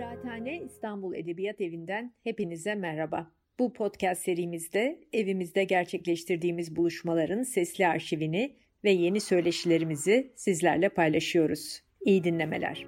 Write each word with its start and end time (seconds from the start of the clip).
Kıraathane 0.00 0.60
İstanbul 0.60 1.14
Edebiyat 1.14 1.60
Evi'nden 1.60 2.12
hepinize 2.24 2.74
merhaba. 2.74 3.30
Bu 3.58 3.72
podcast 3.72 4.22
serimizde 4.22 5.00
evimizde 5.12 5.64
gerçekleştirdiğimiz 5.64 6.76
buluşmaların 6.76 7.42
sesli 7.42 7.86
arşivini 7.86 8.56
ve 8.84 8.90
yeni 8.90 9.20
söyleşilerimizi 9.20 10.32
sizlerle 10.36 10.88
paylaşıyoruz. 10.88 11.82
İyi 12.00 12.24
dinlemeler. 12.24 12.86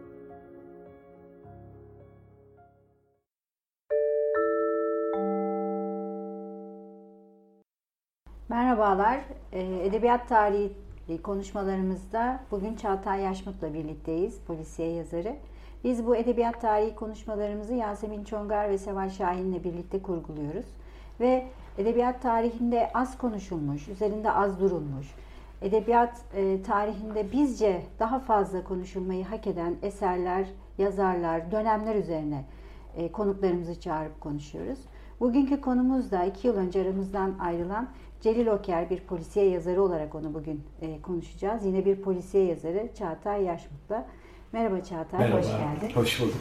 Merhabalar, 8.49 9.21
ee, 9.53 9.86
Edebiyat 9.86 10.29
Tarihi 10.29 11.22
konuşmalarımızda 11.22 12.44
bugün 12.50 12.76
Çağatay 12.76 13.22
Yaşmut'la 13.22 13.75
birlikteyiz, 13.75 14.40
polisiye 14.46 14.89
yazarı. 14.89 15.36
Biz 15.85 16.07
bu 16.07 16.17
edebiyat 16.17 16.61
tarihi 16.61 16.95
konuşmalarımızı 16.95 17.75
Yasemin 17.75 18.25
Çongar 18.25 18.71
ve 18.71 18.79
Seval 18.79 19.11
Şahin'le 19.11 19.64
birlikte 19.64 20.03
kurguluyoruz. 20.03 20.67
Ve 21.21 21.46
edebiyat 21.79 22.23
tarihinde 22.23 22.90
az 22.95 23.18
konuşulmuş, 23.18 23.89
üzerinde 23.89 24.32
az 24.32 24.61
durulmuş, 24.61 25.07
edebiyat 25.63 26.21
e, 26.35 26.63
tarihinde 26.63 27.32
bizce 27.32 27.82
daha 27.99 28.18
fazla 28.18 28.64
konuşulmayı 28.64 29.25
hak 29.25 29.46
eden 29.46 29.76
eserler, 29.82 30.46
yazarlar, 30.79 31.50
dönemler 31.50 31.95
üzerine 31.95 32.45
e, 32.97 33.12
konuklarımızı 33.12 33.81
çağırıp 33.81 34.20
konuşuyoruz. 34.20 34.78
Bugünkü 35.20 35.61
konumuz 35.61 36.11
da 36.11 36.25
iki 36.25 36.47
yıl 36.47 36.56
önce 36.56 36.83
aramızdan 36.83 37.34
ayrılan 37.41 37.89
Celil 38.20 38.47
Oker 38.47 38.91
bir 38.91 39.01
polisiye 39.01 39.48
yazarı 39.48 39.83
olarak 39.83 40.14
onu 40.14 40.34
bugün 40.34 40.61
e, 40.81 41.03
konuşacağız. 41.03 41.64
Yine 41.64 41.84
bir 41.84 42.03
polisiye 42.03 42.45
yazarı 42.45 42.89
Çağatay 42.95 43.45
Yaşmut'la. 43.45 44.06
Merhaba 44.52 44.83
Çağatay, 44.83 45.20
Merhaba, 45.20 45.38
hoş 45.38 45.47
geldin. 45.47 45.94
hoş 45.94 46.20
bulduk. 46.20 46.41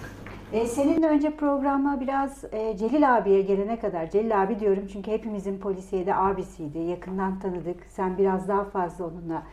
E, 0.53 0.65
seninle 0.65 1.07
önce 1.07 1.35
programa 1.35 1.99
biraz 1.99 2.43
e, 2.51 2.77
Celil 2.77 3.17
abiye 3.17 3.41
gelene 3.41 3.79
kadar, 3.79 4.09
Celil 4.09 4.43
abi 4.43 4.59
diyorum 4.59 4.87
çünkü 4.93 5.11
hepimizin 5.11 5.59
polisiyede 5.59 6.15
abisiydi, 6.15 6.79
yakından 6.79 7.39
tanıdık. 7.39 7.83
Sen 7.89 8.17
biraz 8.17 8.47
daha 8.47 8.63
fazla 8.63 9.05
onunla 9.05 9.43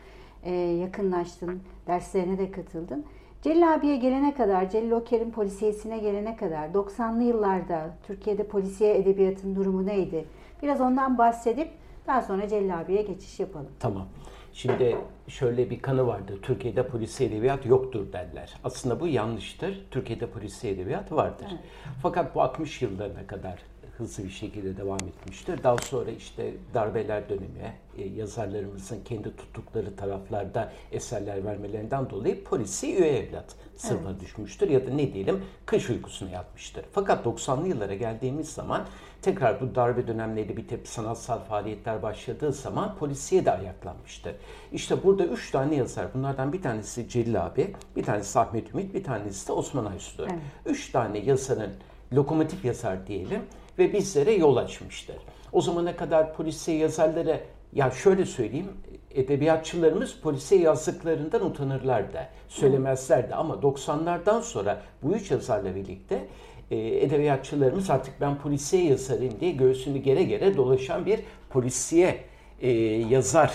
e, 0.42 0.54
yakınlaştın, 0.54 1.60
derslerine 1.86 2.38
de 2.38 2.50
katıldın. 2.50 3.04
Celil 3.42 3.74
abiye 3.74 3.96
gelene 3.96 4.34
kadar, 4.34 4.70
Celil 4.70 4.90
Oker'in 4.90 5.30
polisiyesine 5.30 5.98
gelene 5.98 6.36
kadar 6.36 6.68
90'lı 6.68 7.22
yıllarda 7.22 7.90
Türkiye'de 8.06 8.46
polisiye 8.46 8.98
edebiyatın 8.98 9.56
durumu 9.56 9.86
neydi? 9.86 10.24
Biraz 10.62 10.80
ondan 10.80 11.18
bahsedip 11.18 11.68
daha 12.06 12.22
sonra 12.22 12.48
Celil 12.48 12.78
abiye 12.80 13.02
geçiş 13.02 13.40
yapalım. 13.40 13.70
Tamam. 13.80 14.06
Şimdi 14.52 14.96
şöyle 15.28 15.70
bir 15.70 15.82
kanı 15.82 16.06
vardır. 16.06 16.38
Türkiye'de 16.42 16.86
polisi 16.86 17.24
edebiyat 17.24 17.66
yoktur 17.66 18.12
derler. 18.12 18.54
Aslında 18.64 19.00
bu 19.00 19.06
yanlıştır. 19.06 19.84
Türkiye'de 19.90 20.26
polisi 20.26 20.68
edebiyat 20.68 21.12
vardır. 21.12 21.46
Evet. 21.50 21.60
Fakat 22.02 22.34
bu 22.34 22.42
60 22.42 22.82
yıllarına 22.82 23.26
kadar 23.26 23.58
hızlı 23.98 24.24
bir 24.24 24.30
şekilde 24.30 24.76
devam 24.76 24.98
etmiştir. 25.08 25.62
Daha 25.62 25.76
sonra 25.76 26.10
işte 26.10 26.54
darbeler 26.74 27.28
dönemi, 27.28 27.74
e, 27.98 28.08
yazarlarımızın 28.08 29.00
kendi 29.04 29.36
tuttukları 29.36 29.96
taraflarda 29.96 30.72
eserler 30.92 31.44
vermelerinden 31.44 32.10
dolayı 32.10 32.44
polisi 32.44 32.96
üye 32.96 33.18
evlat 33.18 33.54
sınıfına 33.76 34.10
evet. 34.10 34.20
düşmüştür 34.20 34.70
ya 34.70 34.86
da 34.86 34.90
ne 34.90 35.14
diyelim 35.14 35.44
kış 35.66 35.90
uykusuna 35.90 36.30
yatmıştır. 36.30 36.84
Fakat 36.92 37.26
90'lı 37.26 37.68
yıllara 37.68 37.94
geldiğimiz 37.94 38.48
zaman 38.48 38.86
tekrar 39.22 39.60
bu 39.60 39.74
darbe 39.74 40.06
dönemleri 40.06 40.56
bitip 40.56 40.88
sanatsal 40.88 41.38
faaliyetler 41.38 42.02
başladığı 42.02 42.52
zaman 42.52 42.96
polisiye 42.96 43.44
de 43.44 43.52
ayaklanmıştır. 43.52 44.34
İşte 44.72 45.04
burada 45.04 45.24
üç 45.24 45.50
tane 45.50 45.76
yazar. 45.76 46.06
Bunlardan 46.14 46.52
bir 46.52 46.62
tanesi 46.62 47.08
Celil 47.08 47.46
abi, 47.46 47.74
bir 47.96 48.02
tanesi 48.02 48.38
Ahmet 48.38 48.74
Ümit, 48.74 48.94
bir 48.94 49.04
tanesi 49.04 49.48
de 49.48 49.52
Osman 49.52 49.84
Aysu'dur. 49.84 50.28
Evet. 50.30 50.40
Üç 50.66 50.90
tane 50.90 51.18
yazarın 51.18 51.72
lokomotif 52.12 52.64
yazar 52.64 53.06
diyelim 53.06 53.40
ve 53.78 53.92
bizlere 53.92 54.32
yol 54.32 54.56
açmıştır. 54.56 55.16
O 55.52 55.60
zamana 55.60 55.96
kadar 55.96 56.34
polisiye 56.34 56.76
yazarlara 56.78 57.40
ya 57.72 57.90
şöyle 57.90 58.26
söyleyeyim 58.26 58.68
edebiyatçılarımız 59.10 60.14
polisiye 60.22 60.60
yazdıklarından 60.60 61.44
utanırlar 61.44 62.12
da 62.12 62.28
söylemezler 62.48 63.30
de 63.30 63.34
ama 63.34 63.54
90'lardan 63.54 64.42
sonra 64.42 64.82
bu 65.02 65.12
üç 65.12 65.30
yazarla 65.30 65.74
birlikte 65.74 66.26
e, 66.70 66.76
edebiyatçılarımız 66.76 67.90
artık 67.90 68.20
ben 68.20 68.38
polisiye 68.38 68.84
yazarım 68.84 69.40
diye 69.40 69.50
göğsünü 69.50 69.98
gere 69.98 70.22
gere 70.22 70.56
dolaşan 70.56 71.06
bir 71.06 71.20
polisiye 71.50 72.20
e, 72.60 72.70
yazar 73.10 73.52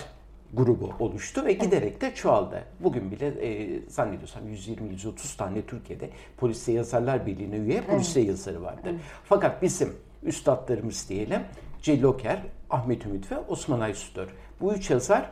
grubu 0.54 0.90
oluştu 1.00 1.46
ve 1.46 1.54
giderek 1.54 2.02
de 2.02 2.16
çoğaldı. 2.16 2.64
Bugün 2.80 3.12
bile 3.12 3.28
e, 3.28 3.80
zannediyorsam 3.88 4.44
120-130 4.48 5.38
tane 5.38 5.62
Türkiye'de 5.62 6.10
polisiye 6.38 6.78
yazarlar 6.78 7.26
birliğine 7.26 7.56
üye 7.56 7.82
polisiye 7.82 8.26
evet. 8.26 8.30
yazarı 8.30 8.62
vardı. 8.64 8.82
Evet. 8.86 9.00
Fakat 9.26 9.62
bizim 9.62 9.94
üstadlarımız 10.26 11.10
diyelim 11.10 11.42
Celil 11.82 12.04
Oker, 12.04 12.42
Ahmet 12.70 13.06
Ümit 13.06 13.32
ve 13.32 13.38
Osman 13.48 13.80
Aysu'dur. 13.80 14.28
Bu 14.62 14.74
üç 14.74 14.90
yazar 14.90 15.30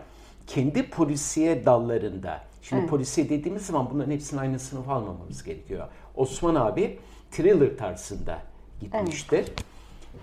kendi 0.47 0.89
polisiye 0.89 1.65
dallarında, 1.65 2.41
şimdi 2.61 2.79
evet. 2.79 2.89
polisiye 2.89 3.29
dediğimiz 3.29 3.65
zaman 3.65 3.89
bunların 3.91 4.11
hepsinin 4.11 4.41
aynı 4.41 4.59
sınıf 4.59 4.89
almamamız 4.89 5.43
gerekiyor. 5.43 5.87
Osman 6.15 6.55
abi 6.55 6.99
thriller 7.31 7.77
tarzında 7.77 8.37
gitmiştir. 8.79 9.37
Evet. 9.37 9.63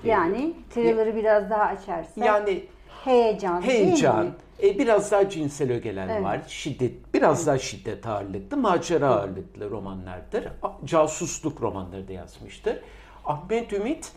Yani 0.05 0.55
thriller'ı 0.75 1.17
biraz 1.17 1.51
daha 1.51 1.63
açarsak. 1.63 2.27
Yani 2.27 2.65
heyecan, 3.05 3.63
heyecan, 3.63 4.31
e, 4.63 4.79
biraz 4.79 5.11
daha 5.11 5.29
cinsel 5.29 5.73
ögeler 5.73 6.09
evet. 6.09 6.25
var. 6.25 6.41
Şiddet, 6.49 7.15
biraz 7.15 7.39
evet. 7.39 7.47
daha 7.47 7.59
şiddet 7.59 8.07
ağırlıklı, 8.07 8.57
macera 8.57 9.09
ağırlıklı 9.09 9.71
romanlardır. 9.71 10.49
Casusluk 10.85 11.63
romanları 11.63 12.09
da 12.09 12.13
yazmıştır. 12.13 12.79
Ahmet 13.25 13.73
Ümit 13.73 14.13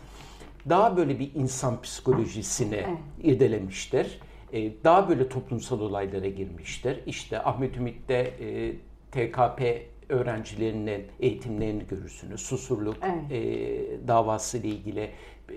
daha 0.68 0.96
böyle 0.96 1.18
bir 1.18 1.34
insan 1.34 1.82
psikolojisini 1.82 2.74
evet. 2.74 2.98
irdelemiştir. 3.22 4.20
E, 4.52 4.84
daha 4.84 5.08
böyle 5.08 5.28
toplumsal 5.28 5.80
olaylara 5.80 6.28
girmiştir. 6.28 7.00
İşte 7.06 7.42
Ahmet 7.42 7.76
Ümit'te 7.76 8.14
e, 8.14 8.72
TKP 9.10 9.62
öğrencilerinin 10.08 11.04
eğitimlerini 11.20 11.86
görürsünüz. 11.86 12.40
Susurluk 12.40 12.96
evet. 13.02 13.44
e, 13.44 14.08
davası 14.08 14.58
ile 14.58 14.68
ilgili 14.68 15.10
e, 15.48 15.54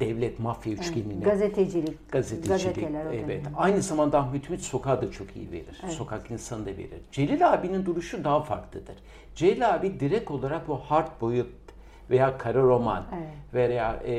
devlet 0.00 0.38
mafya 0.38 0.72
üçgenine. 0.72 1.14
Evet. 1.14 1.24
Gazetecilik. 1.24 2.12
Gazetecilik. 2.12 2.78
Evet. 3.12 3.42
Aynı 3.56 3.82
zamanda 3.82 4.18
Ahmet 4.18 4.48
Ümit 4.48 4.60
sokağı 4.60 5.02
da 5.02 5.10
çok 5.10 5.36
iyi 5.36 5.52
verir. 5.52 5.80
Evet. 5.84 5.92
Sokak 5.92 6.30
insanı 6.30 6.66
da 6.66 6.70
verir. 6.70 7.00
Celil 7.12 7.52
abinin 7.52 7.86
duruşu 7.86 8.24
daha 8.24 8.42
farklıdır. 8.42 8.96
Celil 9.34 9.74
abi 9.74 10.00
direkt 10.00 10.30
olarak 10.30 10.68
bu 10.68 10.76
hard 10.76 11.20
boyut 11.20 11.59
veya 12.10 12.38
kara 12.38 12.62
roman 12.62 13.06
evet. 13.12 13.28
veya 13.54 13.92
e, 13.92 14.14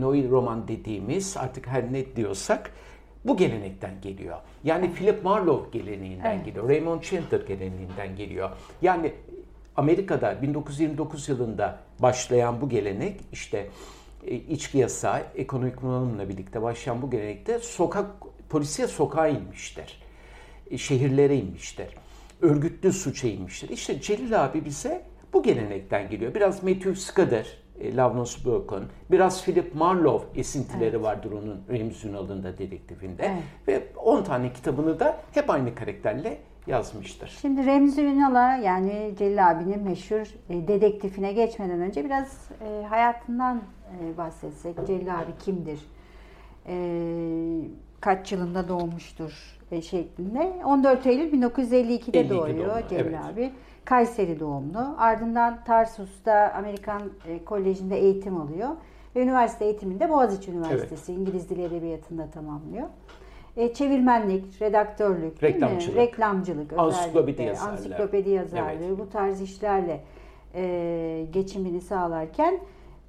noir 0.00 0.30
roman 0.30 0.68
dediğimiz 0.68 1.36
artık 1.36 1.66
her 1.66 1.92
ne 1.92 2.16
diyorsak 2.16 2.70
bu 3.24 3.36
gelenekten 3.36 4.00
geliyor. 4.02 4.36
Yani 4.64 4.86
evet. 4.86 4.96
Philip 4.96 5.24
Marlowe 5.24 5.78
geleneğinden 5.78 6.34
evet. 6.34 6.44
geliyor. 6.44 6.68
Raymond 6.68 7.02
Chandler 7.02 7.40
geleneğinden 7.40 8.16
geliyor. 8.16 8.50
Yani 8.82 9.12
Amerika'da 9.76 10.42
1929 10.42 11.28
yılında 11.28 11.78
başlayan 11.98 12.60
bu 12.60 12.68
gelenek 12.68 13.20
işte 13.32 13.68
e, 14.26 14.34
içki 14.34 14.78
yasağı, 14.78 15.22
ekonomik 15.36 15.82
bunalımla 15.82 16.28
birlikte 16.28 16.62
başlayan 16.62 17.02
bu 17.02 17.10
gelenekte 17.10 17.58
sokak 17.58 18.06
polisiye 18.48 18.88
sokağa 18.88 19.28
inmiştir. 19.28 20.02
E, 20.70 20.78
şehirlere 20.78 21.36
inmiştir. 21.36 21.88
Örgütlü 22.42 22.92
suça 22.92 23.28
inmiştir. 23.28 23.68
İşte 23.68 24.00
Celil 24.00 24.44
abi 24.44 24.64
bize 24.64 25.11
bu 25.32 25.42
gelenekten 25.42 26.10
geliyor. 26.10 26.34
Biraz 26.34 26.62
Matthew 26.62 26.94
Scudder, 26.94 27.46
e, 27.80 27.96
Lavnos 27.96 28.44
Broken, 28.44 28.82
biraz 29.10 29.44
Philip 29.44 29.74
Marlowe 29.74 30.40
esintileri 30.40 30.96
evet. 30.96 31.02
vardır 31.02 31.32
onun 31.32 31.60
Rems 31.70 32.04
Ünal'ın 32.04 32.42
dedektifinde. 32.42 33.22
Evet. 33.22 33.42
Ve 33.96 33.98
10 34.00 34.24
tane 34.24 34.52
kitabını 34.52 35.00
da 35.00 35.16
hep 35.32 35.50
aynı 35.50 35.74
karakterle 35.74 36.38
yazmıştır. 36.66 37.38
Şimdi 37.40 37.66
Remzi 37.66 38.02
Ünal'a 38.02 38.56
yani 38.56 39.14
Celil 39.18 39.50
abinin 39.50 39.82
meşhur 39.82 40.26
e, 40.50 40.68
dedektifine 40.68 41.32
geçmeden 41.32 41.80
önce 41.80 42.04
biraz 42.04 42.48
e, 42.60 42.86
hayatından 42.86 43.62
e, 44.00 44.16
bahsetsek. 44.16 44.86
Celil 44.86 45.18
abi 45.18 45.32
kimdir? 45.44 45.80
E, 46.66 46.74
kaç 48.00 48.32
yılında 48.32 48.68
doğmuştur? 48.68 49.58
E, 49.70 49.82
şeklinde. 49.82 50.52
14 50.64 51.06
Eylül 51.06 51.42
1952'de 51.42 52.30
doğuyor 52.30 52.68
doğumlu, 52.68 52.88
Celil 52.88 53.00
evet. 53.00 53.18
abi. 53.32 53.52
Kayseri 53.84 54.40
doğumlu. 54.40 54.94
Ardından 54.98 55.64
Tarsus'ta 55.64 56.52
Amerikan 56.56 57.02
e, 57.28 57.44
Koleji'nde 57.44 57.98
eğitim 57.98 58.40
alıyor. 58.40 58.68
Ve 59.16 59.22
üniversite 59.22 59.64
eğitiminde 59.64 60.10
Boğaziçi 60.10 60.50
Üniversitesi 60.50 61.12
evet. 61.12 61.20
İngiliz 61.20 61.50
Dili 61.50 61.62
Edebiyatı'nda 61.62 62.30
tamamlıyor. 62.30 62.88
E, 63.56 63.74
çevirmenlik, 63.74 64.62
redaktörlük, 64.62 65.42
reklamcılık, 65.42 65.96
reklamcılık 65.96 66.72
ansiklopedi 66.78 67.42
yazarlığı, 67.42 67.72
ansiklopedi 67.72 68.30
yazarlığı 68.30 68.84
evet. 68.84 68.98
bu 68.98 69.10
tarz 69.10 69.40
işlerle 69.40 70.04
e, 70.54 71.26
geçimini 71.32 71.80
sağlarken 71.80 72.60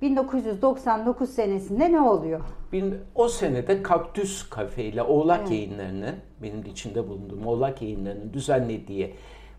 1999 0.01 1.29
senesinde 1.29 1.91
ne 1.91 2.01
oluyor? 2.01 2.41
Bin, 2.71 2.95
o 3.15 3.27
senede 3.27 3.83
Kaktüs 3.83 4.49
Kafe 4.49 4.83
ile 4.83 5.03
Oğlak 5.03 5.39
evet. 5.39 5.51
Yayınları'nın, 5.51 6.15
benim 6.41 6.61
içinde 6.65 7.07
bulunduğum 7.07 7.47
Oğlak 7.47 7.81
Yayınları'nın 7.81 8.33
düzenlediği 8.33 9.13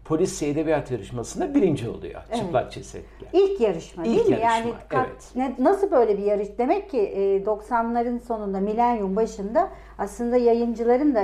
polis 0.05 0.43
edebiyat 0.43 0.91
yarışmasında 0.91 1.55
birinci 1.55 1.89
oluyor. 1.89 2.23
Evet. 2.29 2.37
Çıplak 2.39 2.73
cesetle. 2.73 3.27
İlk 3.33 3.61
yarışma 3.61 4.05
değil 4.05 4.17
İlk 4.21 4.29
mi? 4.29 4.33
yarışma, 4.33 4.49
Yani 4.59 4.73
evet. 4.93 5.31
ne, 5.37 5.55
nasıl 5.59 5.91
böyle 5.91 6.19
bir 6.19 6.23
yarış? 6.23 6.49
Demek 6.59 6.91
ki 6.91 7.01
e, 7.01 7.43
90'ların 7.43 8.21
sonunda, 8.21 8.61
milenyum 8.61 9.17
başında 9.17 9.69
aslında 9.99 10.37
yayıncıların 10.37 11.15
da 11.15 11.23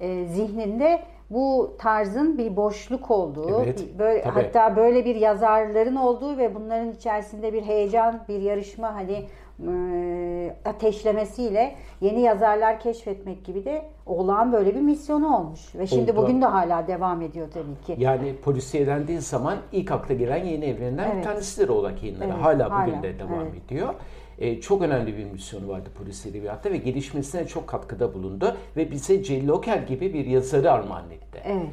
e, 0.00 0.26
zihninde 0.26 1.02
bu 1.30 1.74
tarzın 1.78 2.38
bir 2.38 2.56
boşluk 2.56 3.10
olduğu, 3.10 3.62
Evet, 3.64 3.84
böyle 3.98 4.22
tabii. 4.22 4.34
hatta 4.42 4.76
böyle 4.76 5.04
bir 5.04 5.14
yazarların 5.16 5.96
olduğu 5.96 6.38
ve 6.38 6.54
bunların 6.54 6.92
içerisinde 6.92 7.52
bir 7.52 7.62
heyecan, 7.62 8.20
bir 8.28 8.40
yarışma 8.40 8.94
hani 8.94 9.24
e, 9.68 10.56
ateşlemesiyle 10.64 11.76
yeni 12.00 12.20
yazarlar 12.20 12.80
keşfetmek 12.80 13.44
gibi 13.44 13.64
de 13.64 13.84
olağan 14.06 14.52
böyle 14.52 14.74
bir 14.74 14.80
misyonu 14.80 15.36
olmuş. 15.36 15.74
Ve 15.74 15.86
şimdi 15.86 16.12
Oldu. 16.12 16.22
bugün 16.22 16.42
de 16.42 16.46
hala 16.46 16.86
devam 16.88 17.22
ediyor 17.22 17.48
tabii 17.54 17.86
ki. 17.86 18.02
Yani 18.02 18.36
polisiye 18.36 18.86
dendiği 18.86 19.20
zaman 19.20 19.58
ilk 19.72 19.90
akla 19.92 20.14
gelen 20.14 20.44
yeni 20.44 20.64
evrenden 20.64 21.10
bir 21.10 21.14
Evet. 21.14 21.24
tanesidir 21.24 21.68
oğlak 21.68 22.02
yayınları. 22.02 22.28
Evet, 22.28 22.42
hala 22.42 22.64
bugün 22.66 22.92
hala, 22.92 23.02
de 23.02 23.18
devam 23.18 23.40
evet. 23.40 23.64
ediyor. 23.66 23.94
ediyor. 24.38 24.60
çok 24.60 24.82
önemli 24.82 25.16
bir 25.16 25.24
misyonu 25.24 25.68
vardı 25.68 25.88
polis 25.98 26.26
edebiyatta 26.26 26.70
ve 26.70 26.76
gelişmesine 26.76 27.46
çok 27.46 27.66
katkıda 27.66 28.14
bulundu. 28.14 28.56
Ve 28.76 28.90
bize 28.90 29.22
Celil 29.22 29.48
Oker 29.48 29.78
gibi 29.78 30.14
bir 30.14 30.26
yazarı 30.26 30.72
armağan 30.72 31.10
etti. 31.10 31.42
Evet. 31.44 31.68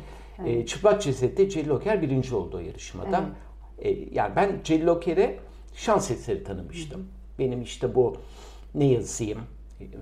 E, 0.46 0.66
Çıplak 0.66 1.02
Ceset'te 1.02 1.50
Celil 1.50 1.70
Oker 1.70 2.02
birinci 2.02 2.36
oldu 2.36 2.58
o 2.58 2.60
yarışmada. 2.60 3.24
E, 3.80 3.90
yani 3.90 4.36
ben 4.36 4.50
Celil 4.64 4.88
Oker'e 4.88 5.40
şans 5.74 6.12
eseri 6.12 6.44
tanımıştım. 6.44 7.08
Benim 7.40 7.62
işte 7.62 7.96
bu 7.96 8.16
ne 8.76 8.86
yazayım, 8.86 9.40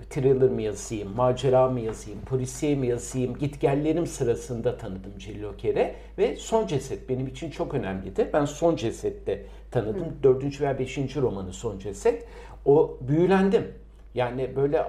thriller 0.10 0.50
mı 0.50 0.62
yazayım, 0.62 1.16
macera 1.16 1.70
mı 1.70 1.80
yazayım, 1.80 2.20
polisiye 2.22 2.76
mi 2.76 2.88
yazayım, 2.88 3.38
gitgellerim 3.38 4.08
sırasında 4.08 4.78
tanıdım 4.78 5.18
Celil 5.18 5.44
Oker'e 5.44 5.96
ve 6.18 6.36
Son 6.36 6.68
Ceset 6.68 7.10
benim 7.10 7.28
için 7.28 7.52
çok 7.52 7.74
önemlidir. 7.74 8.28
Ben 8.34 8.46
Son 8.46 8.76
Ceset'te 8.76 9.46
tanıdım. 9.72 10.18
Dördüncü 10.24 10.64
veya 10.64 10.80
beşinci 10.80 11.22
romanı 11.22 11.54
Son 11.54 11.80
Ceset. 11.80 12.26
O 12.66 12.98
büyülendim. 13.02 13.68
Yani 14.16 14.56
böyle 14.56 14.86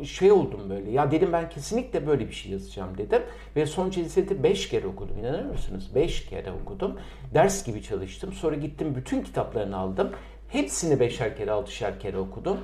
e, 0.00 0.04
şey 0.04 0.32
oldum 0.32 0.60
böyle. 0.70 0.90
Ya 0.90 1.10
dedim 1.10 1.32
ben 1.32 1.48
kesinlikle 1.48 2.06
böyle 2.06 2.28
bir 2.28 2.32
şey 2.32 2.52
yazacağım 2.52 2.98
dedim. 2.98 3.22
Ve 3.56 3.66
son 3.66 3.90
celseti 3.90 4.42
5 4.42 4.68
kere 4.68 4.86
okudum. 4.86 5.18
İnanır 5.18 5.44
mısınız? 5.44 5.94
5 5.94 6.26
kere 6.26 6.52
okudum. 6.52 6.98
Ders 7.34 7.66
gibi 7.66 7.82
çalıştım. 7.82 8.32
Sonra 8.32 8.56
gittim 8.56 8.94
bütün 8.94 9.22
kitaplarını 9.22 9.76
aldım. 9.76 10.10
Hepsini 10.52 11.00
beşer 11.00 11.36
kere, 11.36 11.50
altışar 11.50 12.00
kere 12.00 12.18
okudum. 12.18 12.58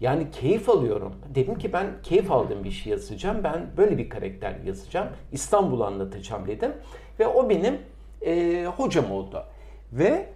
Yani 0.00 0.30
keyif 0.30 0.68
alıyorum. 0.68 1.12
Dedim 1.34 1.58
ki 1.58 1.72
ben 1.72 1.86
keyif 2.02 2.30
aldığım 2.30 2.64
bir 2.64 2.70
şey 2.70 2.92
yazacağım. 2.92 3.44
Ben 3.44 3.66
böyle 3.76 3.98
bir 3.98 4.08
karakter 4.08 4.54
yazacağım. 4.66 5.08
İstanbul'u 5.32 5.84
anlatacağım 5.84 6.46
dedim. 6.46 6.72
Ve 7.20 7.26
o 7.26 7.48
benim 7.48 7.78
e, 8.26 8.64
hocam 8.76 9.12
oldu. 9.12 9.44
Ve 9.92 10.26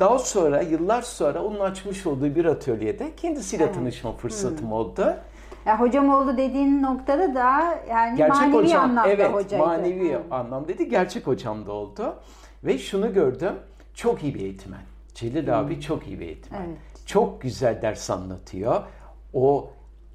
daha 0.00 0.18
sonra, 0.18 0.60
yıllar 0.60 1.02
sonra 1.02 1.42
onun 1.44 1.60
açmış 1.60 2.06
olduğu 2.06 2.34
bir 2.34 2.44
atölyede 2.44 3.16
kendisiyle 3.16 3.72
tanışma 3.72 4.12
fırsatım 4.12 4.72
oldu. 4.72 5.16
Ya 5.66 5.80
hocam 5.80 6.08
oldu 6.08 6.36
dediğin 6.36 6.82
noktada 6.82 7.34
da 7.34 7.78
yani 7.90 8.16
Gerçek 8.16 8.36
manevi 8.36 8.54
hocam, 8.54 8.82
anlamda 8.82 9.08
evet, 9.08 9.32
hocaydı. 9.32 9.66
manevi 9.66 10.12
Hı. 10.12 10.20
anlamda 10.30 10.68
dedi, 10.68 10.88
gerçek 10.88 11.26
hocam 11.26 11.66
da 11.66 11.72
oldu. 11.72 12.14
Ve 12.64 12.78
şunu 12.78 13.12
gördüm, 13.12 13.52
çok 13.94 14.22
iyi 14.22 14.34
bir 14.34 14.40
eğitmen. 14.40 14.80
Celil 15.14 15.60
abi 15.60 15.80
çok 15.80 16.06
iyi 16.06 16.20
bir 16.20 16.26
eğitmen. 16.26 16.60
Evet. 16.68 16.78
Çok 17.06 17.40
güzel 17.40 17.82
ders 17.82 18.10
anlatıyor. 18.10 18.82
O 19.32 19.70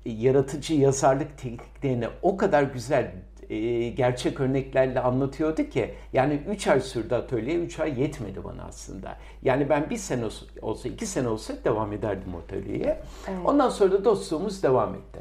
yaratıcı 0.06 0.74
yazarlık 0.74 1.38
tekniklerini 1.38 2.08
o 2.22 2.38
kadar 2.38 2.64
güzel 2.64 3.12
e, 3.50 3.90
gerçek 3.90 4.40
örneklerle 4.40 5.00
anlatıyordu 5.00 5.64
ki 5.64 5.94
yani 6.14 6.42
3 6.50 6.68
ay 6.68 6.80
sürdü 6.82 7.16
atölye 7.16 7.56
3 7.56 7.80
ay 7.80 8.02
yetmedi 8.02 8.44
bana 8.44 8.64
aslında. 8.64 9.18
Yani 9.42 9.70
ben 9.70 9.90
bir 9.90 9.98
sene 9.98 10.26
olsa- 10.26 10.46
olsa 10.62 10.90
2 10.90 11.06
sene 11.06 11.28
olsa 11.28 11.54
devam 11.66 11.94
ederdim 11.94 12.36
atölyeye. 12.44 13.00
Ondan 13.46 13.70
sonra 13.70 13.92
da 13.92 14.06
dostluğumuz 14.06 14.64
devam 14.64 14.96
etti. 14.96 15.20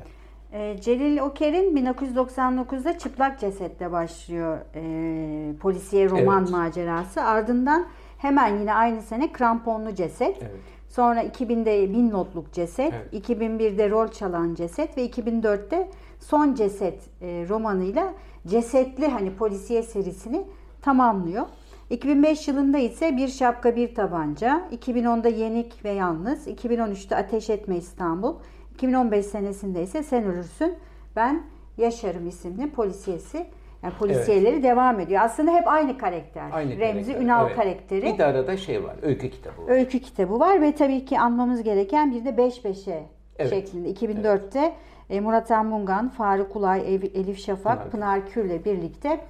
Ee, 0.53 0.77
Celil 0.81 1.19
Oker'in 1.19 1.77
1999'da 1.77 2.99
Çıplak 2.99 3.41
Ceset'te 3.41 3.93
başlıyor 3.93 4.59
e, 4.75 5.57
polisiye 5.59 6.09
roman 6.11 6.43
Evet. 6.43 6.51
macerası. 6.51 7.23
Ardından 7.23 7.87
hemen 8.19 8.59
yine 8.59 8.75
aynı 8.75 9.03
sene 9.03 9.33
Kramponlu 9.33 9.95
Ceset. 9.95 10.37
Evet. 10.41 10.61
Sonra 10.89 11.23
2000'de 11.23 11.93
Bin 11.93 12.11
Notluk 12.11 12.53
Ceset, 12.53 12.95
Evet. 12.95 13.29
2001'de 13.29 13.91
Rol 13.91 14.09
Çalan 14.09 14.55
Ceset 14.55 14.97
ve 14.97 15.07
2004'te 15.07 15.89
Son 16.21 16.55
Ceset 16.55 17.01
e, 17.23 17.47
romanıyla 17.49 18.15
cesetli 18.47 19.09
hani 19.09 19.37
polisiye 19.37 19.83
serisini 19.83 20.45
tamamlıyor. 20.83 21.47
2005 21.91 22.49
yılında 22.49 22.79
ise 22.79 23.17
Bir 23.17 23.29
Şapka 23.29 23.77
Bir 23.77 23.95
Tabanca, 23.95 24.69
2010'da 24.73 25.29
Yenik 25.29 25.85
ve 25.85 25.91
Yalnız, 25.91 26.49
2013'te 26.49 27.17
Ateş 27.17 27.51
Etme 27.51 27.77
İstanbul, 27.77 28.35
2015 28.75 29.27
senesinde 29.27 29.83
ise 29.83 30.03
Sen 30.03 30.25
Ölürsün, 30.25 30.75
Ben 31.17 31.43
Yaşarım 31.79 32.29
isimli 32.29 32.71
polisiyesi. 32.71 33.47
Yani 33.83 33.95
polisiyeleri 33.95 34.63
devam 34.63 35.01
ediyor. 35.01 35.21
Aslında 35.23 35.51
hep 35.51 35.69
aynı 35.69 35.99
karakter. 35.99 36.51
Aynı 36.53 36.79
Remzi 36.79 37.05
karakter, 37.05 37.25
Ünal 37.25 37.47
evet. 37.47 37.57
karakteri. 37.57 38.03
Bir 38.13 38.19
de 38.19 38.25
arada 38.25 38.57
şey 38.57 38.85
var, 38.85 38.97
öykü 39.03 39.31
kitabı 39.31 39.63
var. 39.67 39.71
Öykü 39.71 40.01
kitabı 40.01 40.41
var 40.41 40.61
ve 40.63 40.73
tabii 40.75 41.05
ki 41.05 41.19
anmamız 41.19 41.63
gereken 41.63 42.13
bir 42.13 42.25
de 42.25 42.37
beş 42.37 42.65
beşe 42.65 43.03
Evet. 43.39 43.51
şeklinde. 43.51 43.91
2004'te 43.91 44.73
e, 45.11 45.21
Murat 45.21 45.51
Anmungan, 45.51 46.09
Faruk 46.09 46.57
Ulay, 46.57 46.95
Elif 46.95 47.39
Şafak, 47.39 47.79
Pınar. 47.79 48.21
Pınar, 48.21 48.31
Kür'le 48.31 48.65
birlikte 48.65 49.21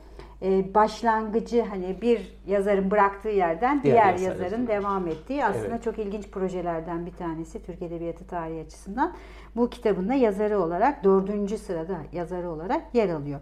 e, 0.42 0.74
başlangıcı 0.74 1.62
hani 1.62 1.96
bir 2.02 2.38
yazarın 2.46 2.90
bıraktığı 2.90 3.28
yerden 3.28 3.82
Diğer 3.82 3.94
diğer, 3.94 4.28
yazar 4.28 4.44
yazarın 4.44 4.60
yazıyor. 4.62 4.68
devam 4.82 5.08
ettiği 5.08 5.44
aslında 5.44 5.66
Evet. 5.68 5.82
çok 5.82 5.98
ilginç 5.98 6.30
projelerden 6.30 7.06
bir 7.06 7.12
tanesi 7.12 7.62
Türk 7.62 7.82
Edebiyatı 7.82 8.26
tarihi 8.26 8.60
açısından. 8.60 9.12
Bu 9.56 9.70
kitabın 9.70 10.08
da 10.08 10.14
yazarı 10.14 10.60
olarak 10.60 11.04
dördüncü 11.04 11.58
sırada 11.58 11.96
yazarı 12.12 12.50
olarak 12.50 12.82
yer 12.94 13.08
alıyor. 13.08 13.40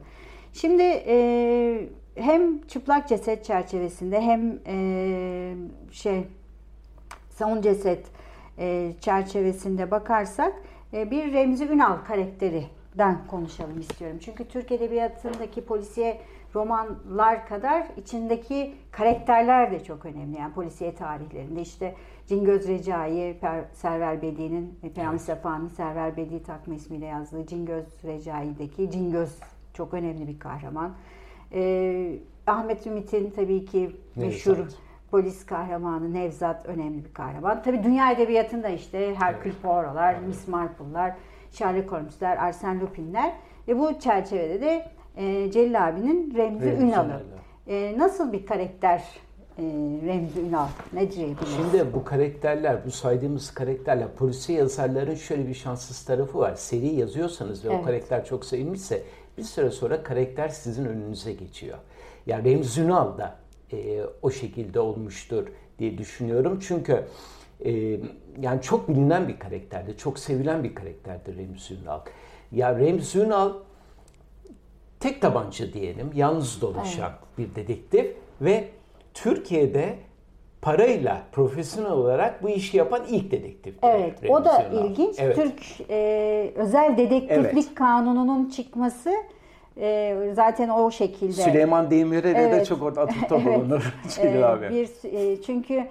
Şimdi 0.61 0.83
e, 0.83 1.89
hem 2.15 2.67
çıplak 2.67 3.09
ceset 3.09 3.45
çerçevesinde 3.45 4.21
hem 4.21 4.59
e, 4.67 5.55
şey 5.91 6.25
son 7.31 7.63
ceset 7.63 8.07
e, 8.59 8.93
çerçevesinde 9.01 9.91
bakarsak 9.91 10.53
e, 10.93 11.11
bir 11.11 11.33
Remzi 11.33 11.65
Ünal 11.65 11.97
karakterinden 11.97 13.27
konuşalım 13.31 13.81
istiyorum. 13.81 14.19
Çünkü 14.21 14.49
Türk 14.49 14.73
Edebiyatı'ndaki 14.73 15.65
polisiye 15.65 16.21
romanlar 16.55 17.47
kadar 17.49 17.87
içindeki 17.97 18.75
karakterler 18.91 19.71
de 19.71 19.85
çok 19.85 20.05
önemli. 20.05 20.39
Yani 20.39 20.55
polisiye 20.55 20.95
tarihlerinde 20.95 21.61
işte 21.61 21.95
Cingöz 22.27 22.69
Recai, 22.69 23.37
Per- 23.43 23.65
Server 23.75 24.23
Bedi'nin, 24.23 24.79
e, 24.83 24.93
Peyami 24.93 25.19
Safa'nın 25.19 25.69
Server 25.69 26.17
Bedi 26.17 26.43
takma 26.43 26.75
ismiyle 26.75 27.07
yazdığı 27.07 27.47
Cingöz 27.47 28.05
Recai'deki 28.05 28.91
Cingöz 28.91 29.39
çok 29.77 29.95
önemli 29.95 30.27
bir 30.29 30.39
kahraman. 30.39 30.95
E, 31.53 32.13
Ahmet 32.47 32.87
Ümit'in 32.87 33.31
tabii 33.31 33.65
ki 33.65 33.91
meşhur 34.17 34.59
Nevzat. 34.59 34.75
polis 35.11 35.47
kahramanı 35.47 36.15
Nevzat 36.15 36.67
önemli 36.67 37.05
bir 37.05 37.15
kahraman. 37.15 37.63
Tabii 37.63 37.85
dünya 37.85 38.13
edebiyatında 38.13 38.69
işte 38.69 39.15
Hercule 39.15 39.55
Poirot'lar, 39.63 40.15
Miss 40.19 40.49
Marple'lar, 40.49 41.15
Sherlock 41.51 41.93
Holmes'ler, 41.93 42.37
Arsène 42.37 42.81
Lupin'ler 42.81 43.33
ve 43.69 43.79
bu 43.79 43.99
çerçevede 44.01 44.61
de 44.61 44.87
e, 45.17 45.51
Celil 45.51 45.89
abinin 45.89 46.35
Remzi, 46.37 46.67
Remzi 46.71 46.83
Ünal'ı. 46.85 47.23
E, 47.67 47.95
nasıl 47.99 48.33
bir 48.33 48.47
karakter 48.47 49.03
e, 49.59 49.63
Remzi 50.07 50.41
Ünal? 50.41 50.67
Ne 50.93 51.11
diyebiliriz? 51.13 51.57
Şimdi 51.57 51.95
bu 51.95 52.05
karakterler, 52.05 52.77
bu 52.87 52.91
saydığımız 52.91 53.55
karakterler, 53.55 54.09
polisiye 54.19 54.59
yazarların 54.59 55.15
şöyle 55.15 55.49
bir 55.49 55.55
şanssız 55.55 56.05
tarafı 56.05 56.39
var. 56.39 56.55
Seri 56.55 56.87
yazıyorsanız 56.87 57.65
ve 57.65 57.69
Evet. 57.69 57.81
o 57.83 57.85
karakter 57.85 58.25
çok 58.25 58.45
sevilmişse 58.45 59.03
bir 59.39 59.43
süre 59.43 59.71
sonra 59.71 60.03
karakter 60.03 60.49
sizin 60.49 60.85
önünüze 60.85 61.33
geçiyor. 61.33 61.79
Yani 62.27 62.51
Remzi 62.51 62.81
Ünal 62.81 63.19
da 63.19 63.37
e, 63.73 64.03
o 64.23 64.31
şekilde 64.31 64.81
olmuştur 64.81 65.47
diye 65.79 65.99
düşünüyorum. 65.99 66.59
Çünkü 66.63 67.05
e, 67.65 68.01
yani 68.41 68.63
çok 68.63 68.89
bilinen 68.89 69.29
bir 69.29 69.39
karakterdi, 69.39 69.97
çok 69.97 70.19
sevilen 70.19 70.65
bir 70.65 70.75
karakterdir 70.75 71.37
Remzi 71.37 71.75
Ünal. 71.75 72.01
Ya 72.53 72.79
Remzi 72.79 73.19
Ünal 73.19 73.53
tek 75.01 75.23
tabanca 75.23 75.73
diyelim, 75.73 76.11
yalnız 76.15 76.61
dolaşan 76.61 77.13
bir 77.39 77.55
dedektif 77.55 78.07
ve 78.41 78.69
Türkiye'de 79.15 79.99
parayla 80.67 81.23
profesyonel 81.33 81.91
olarak 81.93 82.43
bu 82.43 82.49
işi 82.49 82.77
yapan 82.77 83.01
ilk 83.09 83.31
dedektif. 83.31 83.75
Evet, 83.83 84.19
o 84.29 84.45
da 84.45 84.63
ilginç. 84.63 85.17
Evet. 85.19 85.37
Türk 85.37 85.91
e, 85.91 86.53
özel 86.57 86.97
dedektiflik 86.97 87.65
Evet. 87.67 87.75
kanununun 87.75 88.49
çıkması 88.49 89.13
e, 89.81 90.17
zaten 90.33 90.69
o 90.69 90.91
şekilde. 90.91 91.33
Süleyman 91.33 91.91
Demirel'e 91.91 92.35
de 92.35 92.41
Evet. 92.43 92.67
çok 92.67 92.83
orada 92.83 93.01
atıfta 93.01 93.37
Evet. 93.47 93.47
bulunur 93.47 93.95
Celil 94.09 94.53
abi. 94.53 94.71
Bir 94.71 94.89
e, 95.13 95.43
çünkü 95.43 95.75
e, 95.75 95.87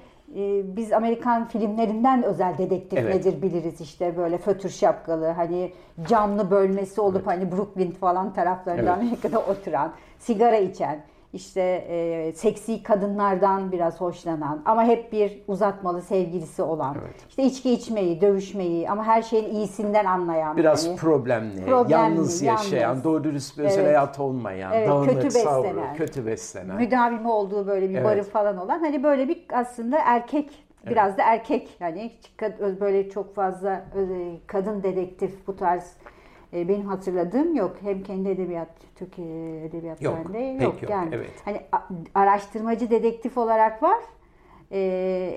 biz 0.76 0.94
Amerikan 0.94 1.48
filmlerinden 1.48 2.24
özel 2.24 2.58
dedektif 2.58 3.00
Evet. 3.00 3.16
nedir 3.16 3.42
biliriz 3.42 3.82
işte 3.82 4.18
böyle 4.18 4.38
fötür 4.38 4.70
şapkalı 4.70 5.26
hani 5.28 5.72
camlı 6.08 6.52
bölmesi 6.52 7.02
olup 7.02 7.28
hani 7.28 7.52
Brooklyn 7.52 7.92
falan 7.92 8.34
taraflarında 8.34 8.82
Evet. 8.82 8.98
Amerika'da 8.98 9.40
oturan 9.40 9.92
sigara 10.20 10.58
içen 10.58 11.04
işte 11.36 11.62
e, 11.90 12.34
seksi 12.36 12.84
kadınlardan 12.84 13.72
biraz 13.72 14.02
hoşlanan 14.02 14.62
ama 14.66 14.84
hep 14.84 15.12
bir 15.12 15.44
uzatmalı 15.48 16.02
sevgilisi 16.02 16.62
olan. 16.62 16.96
Evet. 17.02 17.16
işte 17.30 17.44
içki 17.44 17.72
içmeyi, 17.72 18.22
dövüşmeyi 18.22 18.90
ama 18.90 19.04
her 19.04 19.22
şeyin 19.22 19.56
iyisinden 19.56 20.06
anlayan. 20.06 20.58
Biraz 20.58 20.88
hani. 20.88 20.96
problemli, 20.96 21.66
Problemli, 21.66 21.92
yalnız 21.94 22.42
yaşayan, 22.42 22.82
yalnız. 22.82 23.04
doğru 23.04 23.24
dürüst 23.24 23.58
bir 23.58 23.64
özel 23.64 23.78
Evet. 23.80 23.88
hayat 23.88 24.20
olmayan, 24.20 24.74
Evet, 24.74 24.90
dağınık, 24.90 25.10
kötü 25.10 25.26
beslenen. 25.26 25.96
kötü 25.96 26.26
beslenen. 26.26 26.76
müdavimi 26.76 27.28
olduğu 27.32 27.68
böyle 27.68 27.90
bir 27.90 27.96
Evet. 27.96 28.06
barı 28.06 28.24
falan 28.24 28.58
olan 28.58 28.80
hani 28.80 29.04
böyle 29.04 29.28
bir 29.28 29.46
aslında 29.54 29.98
erkek 30.06 30.66
biraz 30.90 31.18
da 31.18 31.24
erkek 31.24 31.78
yani 31.80 32.12
böyle 32.80 33.10
çok 33.10 33.36
fazla 33.36 33.72
e, 33.74 34.02
kadın 34.48 34.84
dedektif 34.84 35.48
bu 35.48 35.56
tarz 35.56 35.94
e, 36.56 36.68
benim 36.68 36.86
hatırladığım 36.88 37.56
yok. 37.56 37.76
Hem 37.82 38.04
kendi 38.04 38.30
edebiyat 38.30 38.70
Türkiye 38.96 39.66
edebiyat 39.66 40.02
Yok, 40.02 40.18
yok, 40.62 40.82
yok, 40.82 40.92
yani. 40.92 41.10
evet. 41.16 41.32
Hani 41.46 41.62
araştırmacı 42.16 42.90
dedektif 42.90 43.38
olarak 43.38 43.84
var. 43.84 44.00
E, 44.72 44.80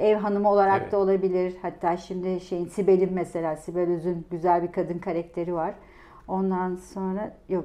ev 0.00 0.16
hanımı 0.16 0.50
olarak 0.50 0.82
Evet. 0.82 0.92
da 0.92 0.98
olabilir. 0.98 1.54
Hatta 1.62 1.96
şimdi 1.96 2.40
şeyin 2.40 2.66
Sibel'in 2.66 3.12
mesela 3.14 3.56
Sibel 3.56 3.90
Öz'ün 3.90 4.26
güzel 4.30 4.62
bir 4.62 4.72
kadın 4.72 4.98
karakteri 4.98 5.54
var. 5.54 5.75
Ondan 6.28 6.76
sonra 6.76 7.37
yok 7.48 7.64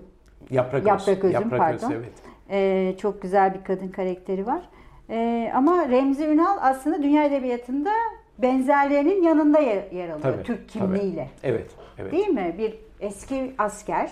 Yaprak, 0.50 0.88
Yaprak 0.88 1.24
Öz, 1.24 1.36
Öz'ün, 1.36 1.50
pardon. 1.50 1.92
evet. 1.92 2.12
ee, 2.50 2.96
çok 2.98 3.22
güzel 3.22 3.54
bir 3.54 3.64
kadın 3.64 3.88
karakteri 3.88 4.46
var. 4.46 4.70
Ee, 5.10 5.52
ama 5.56 5.90
Remzi 5.90 6.26
Ünal 6.26 6.58
aslında 6.62 7.04
dünya 7.04 7.26
edebiyatında 7.26 7.90
benzerlerinin 8.38 9.24
yanında 9.24 9.60
yer, 9.60 9.92
yer 9.92 10.10
alıyor. 10.10 10.22
Tabii, 10.22 10.44
Türk 10.44 10.74
tabii. 10.74 10.80
kimliğiyle. 10.86 11.30
Evet, 11.44 11.72
evet. 11.98 12.12
Değil 12.12 12.28
mi? 12.28 12.56
Bir 12.58 12.80
eski 13.04 13.56
asker. 13.58 14.12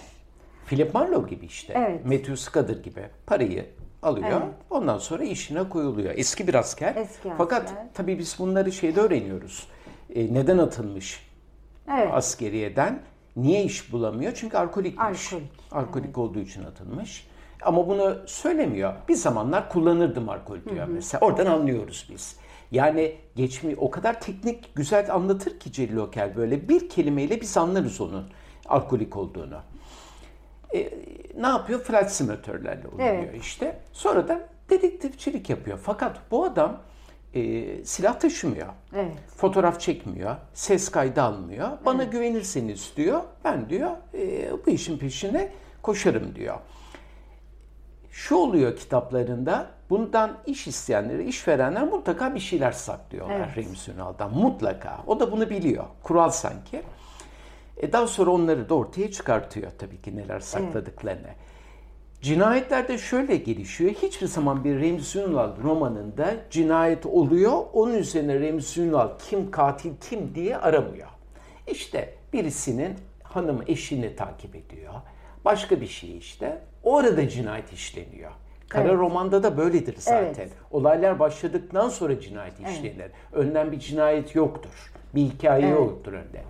Philip 0.66 0.94
Marlowe 0.94 1.36
gibi 1.36 1.46
işte. 1.46 1.74
Evet. 1.78 2.06
Matthew 2.06 2.36
Scudder 2.36 2.78
gibi 2.84 3.02
parayı 3.26 3.66
alıyor. 4.04 4.28
Evet. 4.32 4.54
Ondan 4.70 4.98
sonra 4.98 5.24
işine 5.24 5.70
koyuluyor. 5.70 6.14
Eski 6.18 6.48
bir 6.48 6.54
asker. 6.54 6.96
Eski 6.96 7.30
Fakat 7.38 7.66
asker. 7.66 7.86
tabii 7.94 8.20
biz 8.20 8.36
bunları 8.40 8.72
şeyde 8.72 9.00
öğreniyoruz. 9.02 9.68
E, 10.16 10.34
neden 10.34 10.58
atılmış 10.58 11.28
Evet. 11.94 12.10
askeriyeden? 12.12 13.02
Niye 13.36 13.64
iş 13.64 13.94
bulamıyor? 13.94 14.32
Çünkü 14.36 14.58
alkolikmiş. 14.58 15.34
Alkolik, 15.34 15.50
Alkolik 15.72 16.18
olduğu 16.18 16.40
için 16.40 16.64
atılmış. 16.64 17.28
Ama 17.62 17.88
bunu 17.88 18.18
söylemiyor. 18.26 18.94
Bir 19.10 19.16
zamanlar 19.16 19.70
kullanırdım 19.70 20.30
alkol 20.30 20.58
diyor 20.70 20.88
mesela. 20.88 21.26
Oradan 21.26 21.46
anlıyoruz 21.46 22.08
biz. 22.14 22.36
Yani 22.72 23.16
geçmi 23.36 23.76
o 23.78 23.92
kadar 23.92 24.22
teknik 24.22 24.76
güzel 24.76 25.14
anlatır 25.14 25.60
ki 25.60 25.72
Celil 25.72 25.98
Oker 25.98 26.36
böyle 26.36 26.70
bir 26.70 26.90
kelimeyle 26.90 27.42
biz 27.42 27.58
anlarız 27.58 28.02
onun 28.02 28.26
alkolik 28.66 29.18
olduğunu. 29.18 29.60
E, 30.76 30.90
ne 31.38 31.48
yapıyor? 31.48 31.80
Flight 31.80 32.10
simülatörlerle 32.12 32.88
oynuyor 32.88 33.16
Evet. 33.16 33.42
işte. 33.42 33.80
Sonra 33.94 34.28
da 34.28 34.40
dedektifçilik 34.70 35.50
yapıyor. 35.50 35.80
Fakat 35.84 36.18
bu 36.32 36.46
adam 36.46 36.78
e, 37.34 37.86
silah 37.86 38.20
taşımıyor. 38.20 38.68
Evet. 38.96 39.12
Fotoğraf 39.38 39.80
çekmiyor, 39.80 40.36
ses 40.54 40.90
kaydı 40.90 41.22
almıyor. 41.22 41.70
Bana 41.86 42.04
güvenirseniz 42.04 42.94
diyor, 42.98 43.22
ben 43.44 43.70
diyor 43.70 43.92
e, 44.14 44.52
bu 44.66 44.70
işin 44.70 44.98
peşine 44.98 45.52
koşarım 45.82 46.36
diyor. 46.36 46.58
Şu 48.12 48.36
oluyor 48.36 48.76
kitaplarında, 48.76 49.68
bundan 49.90 50.38
iş 50.46 50.68
isteyenleri, 50.68 51.24
işverenler 51.24 51.84
mutlaka 51.84 52.36
bir 52.36 52.40
şeyler 52.40 52.72
saklıyorlar 52.72 53.36
Evet. 53.36 53.58
Remzi 53.58 53.92
Ünal'dan. 53.92 54.34
Mutlaka. 54.34 54.98
O 55.08 55.20
da 55.20 55.32
bunu 55.32 55.50
biliyor. 55.50 55.86
Kural 56.04 56.30
sanki. 56.30 56.82
E 57.82 57.92
daha 57.94 58.08
sonra 58.08 58.32
onları 58.32 58.70
da 58.70 58.74
ortaya 58.76 59.12
çıkartıyor 59.12 59.72
tabii 59.78 60.02
ki 60.02 60.18
neler 60.18 60.40
sakladıklarını. 60.40 61.30
Cinayetlerde 62.22 62.98
şöyle 62.98 63.36
gelişiyor. 63.36 63.92
Hiçbir 63.92 64.28
zaman 64.28 64.64
bir 64.64 64.80
Remzi 64.80 65.20
Ünal 65.20 65.52
romanında 65.64 66.36
cinayet 66.50 67.06
oluyor. 67.06 67.64
Onun 67.74 67.94
üzerine 67.94 68.40
Remzi 68.40 68.82
Ünal 68.82 69.10
kim 69.30 69.52
katil 69.52 69.92
kim 70.10 70.36
diye 70.36 70.58
aramıyor. 70.58 71.08
İşte 71.68 72.14
birisinin 72.34 72.94
hanım 73.24 73.64
eşini 73.68 74.16
takip 74.16 74.56
ediyor. 74.56 74.94
Başka 75.46 75.82
bir 75.82 75.88
şey 75.88 76.18
işte. 76.18 76.62
Orada 76.84 77.30
cinayet 77.30 77.74
işleniyor. 77.74 78.32
Kara 78.70 78.84
Evet. 78.88 78.98
romanda 78.98 79.44
da 79.44 79.58
böyledir 79.58 79.96
zaten. 80.00 80.34
Evet. 80.38 80.52
Olaylar 80.72 81.20
başladıktan 81.20 81.90
sonra 81.90 82.20
cinayet 82.20 82.54
işlenir. 82.60 83.12
Önden 83.34 83.72
bir 83.72 83.80
cinayet 83.80 84.36
yoktur. 84.36 84.94
Bir 85.16 85.22
hikaye 85.22 85.68
Evet. 85.68 85.76
yoktur 85.78 86.14
önde. 86.14 86.42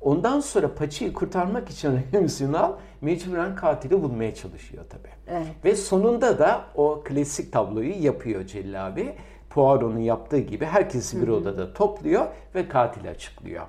Ondan 0.00 0.40
sonra 0.40 0.74
paçayı 0.74 1.12
kurtarmak 1.12 1.70
için 1.70 2.00
Remzi 2.12 2.44
Ünal 2.44 2.72
mecburen 3.00 3.56
katili 3.56 4.02
bulmaya 4.02 4.34
çalışıyor 4.34 4.84
tabii. 4.90 5.10
Evet. 5.28 5.46
Ve 5.64 5.76
sonunda 5.76 6.38
da 6.38 6.64
o 6.74 7.02
klasik 7.04 7.52
tabloyu 7.52 8.02
yapıyor 8.02 8.46
Celil 8.46 8.86
abi. 8.86 9.14
Poirot'un 9.50 9.98
yaptığı 9.98 10.38
gibi 10.38 10.64
herkesi 10.64 11.22
bir 11.22 11.28
odada 11.28 11.72
topluyor 11.72 12.26
ve 12.54 12.68
katili 12.68 13.08
açıklıyor. 13.10 13.66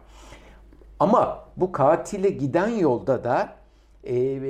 Ama 1.00 1.46
bu 1.58 1.72
katile 1.72 2.30
giden 2.30 2.68
yolda 2.68 3.24
da 3.24 3.56
e, 4.08 4.42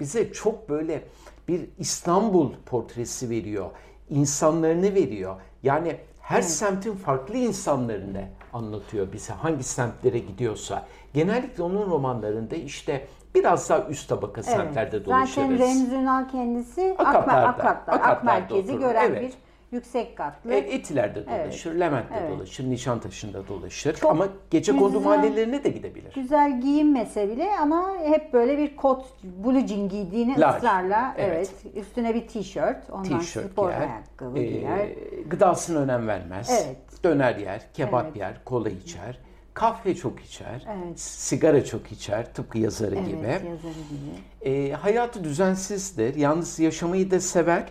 bize 0.00 0.32
çok 0.32 0.68
böyle 0.68 1.02
bir 1.48 1.60
İstanbul 1.78 2.52
portresi 2.66 3.30
veriyor. 3.30 3.70
İnsanlarını 4.10 4.94
veriyor. 4.94 5.36
Yani 5.62 5.96
her 6.20 6.42
semtin 6.42 6.94
farklı 6.94 7.36
insanlarını 7.36 8.24
anlatıyor 8.52 9.12
bize. 9.12 9.32
Hangi 9.32 9.62
semtlere 9.64 10.18
gidiyorsa. 10.18 10.86
Genellikle 11.14 11.62
onun 11.62 11.90
romanlarında 11.90 12.56
işte 12.56 13.06
biraz 13.34 13.70
daha 13.70 13.86
üst 13.88 14.08
tabaka 14.08 14.42
semtlerde 14.42 15.04
dolaşırız. 15.04 15.34
Zaten 15.34 15.58
Remzi 15.58 15.94
Ünal 15.94 16.28
kendisi 16.28 16.94
Akatlar, 16.98 17.44
Ak 17.86 18.24
merkezi 18.24 18.78
gören 18.78 19.10
evet. 19.10 19.22
bir 19.22 19.32
yüksek 19.76 20.16
katlı. 20.16 20.52
E, 20.52 20.56
Etiler'de 20.58 21.26
dolaşır, 21.26 21.74
Levent'te 21.74 22.14
Evet. 22.20 22.30
dolaşır, 22.30 22.70
Nişantaşı'nda 22.70 23.48
dolaşır. 23.48 23.96
Çok 23.96 24.10
Ama 24.10 24.28
gece 24.50 24.76
kondu 24.76 25.00
mahallelerine 25.00 25.64
de 25.64 25.68
gidebilir. 25.68 26.14
Güzel 26.14 26.60
giyinmese 26.60 27.28
bile 27.28 27.48
ama 27.60 27.92
hep 28.04 28.32
böyle 28.32 28.58
bir 28.58 28.76
kot, 28.76 29.06
blue 29.24 29.66
jean 29.66 29.88
giydiğini 29.88 30.40
Large, 30.40 30.56
ısrarla. 30.58 31.14
evet. 31.18 31.52
Evet. 31.64 31.76
Üstüne 31.76 32.14
bir 32.14 32.28
tişört, 32.28 32.90
ondan 32.90 33.18
Tişört 33.18 33.52
spor 33.52 33.68
giyer, 33.68 33.80
ayakkabı 33.80 34.38
e, 34.38 34.46
giyer. 34.46 34.88
gıdasına 35.30 35.78
önem 35.78 36.08
vermez. 36.08 36.64
Evet. 36.66 36.76
Döner 37.04 37.36
yer, 37.36 37.62
kebap 37.74 38.04
Evet. 38.06 38.16
yer, 38.16 38.34
kola 38.44 38.68
içer. 38.70 39.18
Kahve 39.54 39.94
çok 39.94 40.20
içer, 40.20 40.66
Evet. 40.68 41.00
sigara 41.00 41.64
çok 41.64 41.92
içer 41.92 42.34
tıpkı 42.34 42.58
yazarı 42.58 42.94
Evet, 42.96 43.06
gibi. 43.06 43.26
yazarı 43.26 43.44
gibi. 43.50 44.50
E, 44.50 44.72
hayatı 44.72 45.24
düzensizdir, 45.24 46.14
yalnız 46.14 46.58
yaşamayı 46.58 47.10
da 47.10 47.20
sever. 47.20 47.64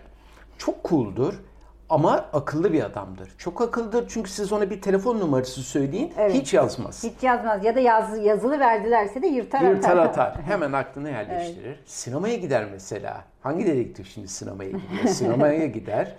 Çok 0.57 0.83
cool'dur 0.89 1.33
ama 1.89 2.11
akıllı 2.33 2.73
bir 2.73 2.83
adamdır. 2.83 3.29
Çok 3.37 3.61
akıllıdır 3.61 4.05
çünkü 4.09 4.29
siz 4.31 4.51
ona 4.53 4.69
bir 4.69 4.81
telefon 4.81 5.19
numarası 5.19 5.61
söyleyin 5.61 6.13
Evet. 6.17 6.33
hiç 6.33 6.53
yazmaz. 6.53 7.03
Hiç 7.03 7.23
yazmaz 7.23 7.65
ya 7.65 7.75
da 7.75 7.79
yaz, 7.79 8.17
yazılı 8.25 8.59
verdilerse 8.59 9.21
de 9.21 9.27
yırtar 9.27 9.61
Yırtar 9.61 9.97
atar. 9.97 10.05
atar. 10.05 10.41
Hemen 10.43 10.71
aklına 10.73 11.09
yerleştirir. 11.09 11.79
Sinemaya 11.85 12.35
gider 12.35 12.65
mesela. 12.71 13.23
Hangi 13.43 13.65
dedektif 13.65 14.13
şimdi 14.13 14.27
sinemaya 14.27 14.69
gidiyor? 14.69 15.03
sinemaya 15.07 15.65
gider. 15.65 16.15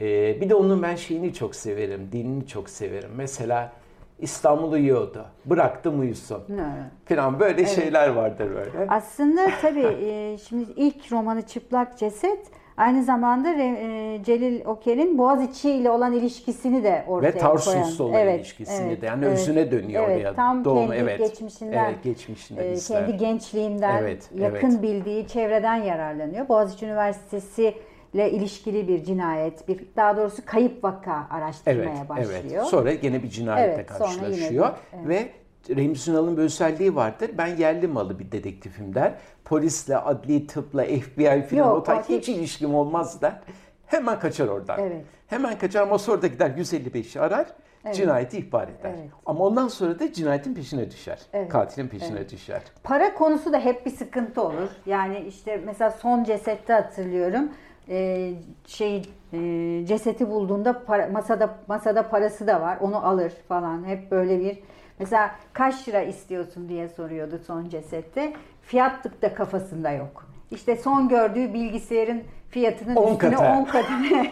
Ee, 0.00 0.40
bir 0.40 0.48
de 0.48 0.54
onun 0.54 0.82
ben 0.82 0.94
şeyini 0.94 1.34
çok 1.34 1.54
severim. 1.54 2.08
Dinini 2.12 2.46
çok 2.46 2.70
severim. 2.70 3.10
Mesela 3.16 3.72
İstanbul 4.18 4.72
uyuyordu. 4.72 5.26
Bıraktım 5.44 6.00
uyusun. 6.00 6.42
Evet. 6.50 6.92
Falan 7.04 7.40
böyle 7.40 7.66
şeyler 7.66 8.08
vardır 8.08 8.50
böyle. 8.54 8.90
Aslında 8.90 9.46
tabii 9.62 9.96
e, 10.04 10.38
şimdi 10.38 10.70
ilk 10.76 11.12
romanı 11.12 11.42
Çıplak 11.42 11.98
Ceset 11.98 12.46
aynı 12.76 13.04
zamanda 13.04 13.48
e, 13.54 14.20
Celil 14.24 14.64
Oker'in 14.64 15.18
Boğaziçi 15.18 15.70
ile 15.70 15.90
olan 15.90 16.12
ilişkisini 16.12 16.84
de 16.84 17.04
ortaya 17.08 17.28
Ve 17.28 17.32
koyan. 17.38 17.46
Tarsus'la 17.46 18.04
olan 18.04 18.28
ilişkisini 18.28 19.00
de. 19.00 19.06
Yani 19.06 19.26
özüne 19.26 19.70
dönüyor 19.70 20.04
evet, 20.08 20.16
oraya. 20.16 20.34
Tam 20.34 20.64
Doğum, 20.64 20.86
kendi 20.86 20.94
evet. 20.96 21.18
geçmişinden, 21.18 21.84
Evet, 21.84 22.02
geçmişinden 22.04 22.62
e, 22.62 22.74
kendi 22.74 23.16
gençliğinden 23.16 24.02
Evet, 24.02 24.30
yakın 24.34 24.70
evet. 24.70 24.82
bildiği 24.82 25.26
çevreden 25.26 25.76
yararlanıyor. 25.76 26.48
Boğaziçi 26.48 26.86
Üniversitesi 26.86 27.74
ile 28.14 28.30
ilişkili 28.30 28.88
bir 28.88 29.04
cinayet, 29.04 29.68
bir 29.68 29.80
daha 29.96 30.16
doğrusu 30.16 30.42
kayıp 30.46 30.84
vaka 30.84 31.26
araştırmaya 31.30 31.90
Evet, 31.98 32.08
başlıyor. 32.08 32.40
evet. 32.52 32.62
Sonra 32.64 32.92
gene 32.92 33.22
bir 33.22 33.30
cinayetle 33.30 33.74
Evet, 33.74 33.86
karşılaşıyor 33.86 34.70
bir- 34.92 34.98
evet. 34.98 35.08
ve 35.08 35.28
Remzi 35.76 36.10
Ünal'ın 36.10 36.36
bir 36.36 36.42
özelliği 36.42 36.94
vardır. 36.94 37.30
Ben 37.38 37.46
yerli 37.46 37.86
malı 37.88 38.18
bir 38.18 38.32
dedektifim 38.32 38.94
der. 38.94 39.14
Polisle, 39.44 39.96
adli 39.96 40.46
tıpla, 40.46 40.84
FBI 40.84 41.42
falan 41.42 41.58
Yok, 41.58 41.76
o 41.76 41.82
tarz 41.82 42.08
hiç 42.08 42.28
ilişkim 42.28 42.74
olmaz 42.74 43.22
der. 43.22 43.40
Hemen 43.86 44.18
kaçar 44.20 44.48
oradan. 44.48 44.80
Evet. 44.80 45.04
Hemen 45.26 45.58
kaçar 45.58 45.82
ama 45.82 45.98
sonra 45.98 46.22
da 46.22 46.26
gider 46.26 46.50
155'i 46.50 47.20
arar. 47.20 47.46
Cinayeti 47.92 48.38
ihbar 48.38 48.64
eder. 48.68 48.90
Evet. 48.98 49.08
Ama 49.26 49.44
ondan 49.44 49.68
sonra 49.68 49.98
da 49.98 50.12
cinayetin 50.12 50.54
peşine 50.54 50.90
düşer. 50.90 51.18
Evet, 51.32 51.48
Katilin 51.48 51.88
peşine 51.88 52.28
düşer. 52.28 52.62
Para 52.82 53.14
konusu 53.14 53.52
da 53.52 53.58
hep 53.60 53.86
bir 53.86 53.90
sıkıntı 53.90 54.42
olur. 54.42 54.68
Yani 54.86 55.18
işte 55.28 55.60
mesela 55.66 55.90
son 55.90 56.24
cesette 56.24 56.72
hatırlıyorum. 56.72 57.48
Ee, 57.88 58.32
şey 58.66 59.02
e, 59.32 59.38
ceseti 59.86 60.30
bulduğunda 60.30 60.70
para- 60.70 61.12
masada 61.12 61.54
masada 61.68 62.08
parası 62.08 62.46
da 62.46 62.60
var. 62.60 62.78
Onu 62.80 63.06
alır 63.06 63.32
falan. 63.48 63.84
Hep 63.86 64.10
böyle 64.10 64.40
bir 64.40 64.58
mesela 64.98 65.30
kaç 65.52 65.88
lira 65.88 66.00
istiyorsun 66.02 66.68
diye 66.68 66.88
soruyordu 66.88 67.38
son 67.46 67.68
cesette. 67.68 68.32
Fiyatlık 68.62 69.22
da 69.22 69.34
kafasında 69.34 69.90
yok. 69.90 70.26
işte 70.50 70.76
son 70.76 71.08
gördüğü 71.08 71.54
bilgisayarın 71.54 72.22
fiyatının 72.50 72.96
10 72.96 73.12
üstüne 73.12 73.30
katı. 73.34 73.44
10 73.44 73.64
katını 73.64 74.26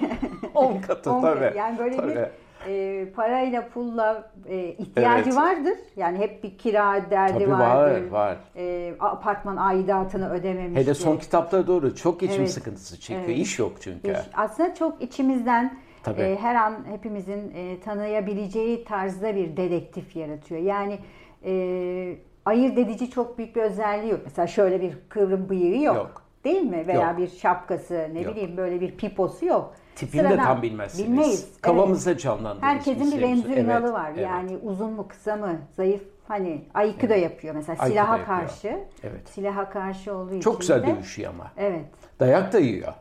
10 0.54 0.80
katı 0.80 1.10
On- 1.14 1.22
tabii. 1.22 1.58
Yani 1.58 1.78
böyle 1.78 1.96
Tabii. 1.96 2.10
bir 2.10 2.43
e, 2.68 3.06
parayla 3.16 3.68
pulla 3.68 4.30
e, 4.48 4.58
ihtiyacı 4.68 5.24
Evet. 5.30 5.36
vardır. 5.36 5.78
Yani 5.96 6.18
hep 6.18 6.44
bir 6.44 6.58
kira 6.58 7.10
derdi 7.10 7.32
Tabii 7.32 7.50
vardır. 7.50 8.10
var, 8.10 8.26
var. 8.28 8.36
E, 8.56 8.94
apartman 9.00 9.56
aidatını 9.56 10.30
ödememiştir. 10.30 10.84
Hele 10.86 10.94
son 10.94 11.16
kitaplara 11.16 11.66
doğru 11.66 11.94
çok 11.96 12.20
geçim 12.20 12.38
Evet. 12.40 12.50
sıkıntısı 12.50 13.00
çekiyor. 13.00 13.20
Evet. 13.28 13.38
İş 13.38 13.58
yok 13.58 13.72
çünkü. 13.80 14.10
İş- 14.12 14.18
Aslında 14.36 14.74
çok 14.74 15.02
içimizden 15.02 15.76
Tabii. 16.02 16.20
e, 16.22 16.36
her 16.36 16.54
an 16.54 16.74
hepimizin 16.90 17.52
e, 17.54 17.80
tanıyabileceği 17.80 18.84
tarzda 18.84 19.36
bir 19.36 19.56
dedektif 19.56 20.16
yaratıyor. 20.16 20.60
Yani 20.60 20.98
e, 21.44 22.16
ayırt 22.44 22.78
edici 22.78 23.10
çok 23.10 23.38
büyük 23.38 23.56
bir 23.56 23.62
özelliği 23.62 24.10
yok. 24.12 24.20
Mesela 24.24 24.46
şöyle 24.46 24.80
bir 24.80 24.92
kıvrım 25.08 25.48
bıyığı 25.48 25.82
yok. 25.82 25.96
Yok. 25.96 26.22
Değil 26.44 26.62
mi? 26.62 26.86
Veya 26.86 27.08
Yok. 27.10 27.18
bir 27.18 27.28
şapkası, 27.28 28.08
ne 28.14 28.20
Yok. 28.20 28.32
bileyim 28.34 28.56
böyle 28.56 28.80
bir 28.80 28.96
piposu 28.96 29.46
yok. 29.46 29.74
Tipini 29.96 30.22
de 30.24 30.28
Sıradan. 30.28 30.44
tam 30.44 30.62
bilmezsiniz. 30.62 31.08
Bilmeyiz. 31.10 31.44
Evet. 31.50 31.60
Kafamızda 31.62 32.18
canlandırırız. 32.18 32.62
Herkesin 32.62 33.12
bir 33.12 33.20
remzi 33.20 33.48
evet, 33.48 33.58
ünalı 33.64 33.92
var. 33.92 34.10
evet. 34.14 34.22
Yani 34.26 34.56
uzun 34.62 34.92
mu 34.92 35.08
kısa 35.08 35.36
mı 35.36 35.58
zayıf 35.76 36.02
hani 36.28 36.64
Aikido 36.74 37.14
yapıyor 37.14 37.54
mesela 37.54 37.72
Aikido 37.82 37.88
silaha 37.90 38.18
yapıyor. 38.18 38.38
karşı. 38.38 38.78
Evet. 39.02 39.28
Silaha 39.28 39.70
karşı 39.70 40.14
olduğu 40.14 40.30
için 40.30 40.40
Çok 40.40 40.60
güzel 40.60 40.82
de- 40.82 40.86
dövüşüyor 40.86 41.30
ama. 41.34 41.52
Evet. 41.56 41.84
Dayak 42.20 42.52
da 42.52 42.58
yiyor. 42.58 42.92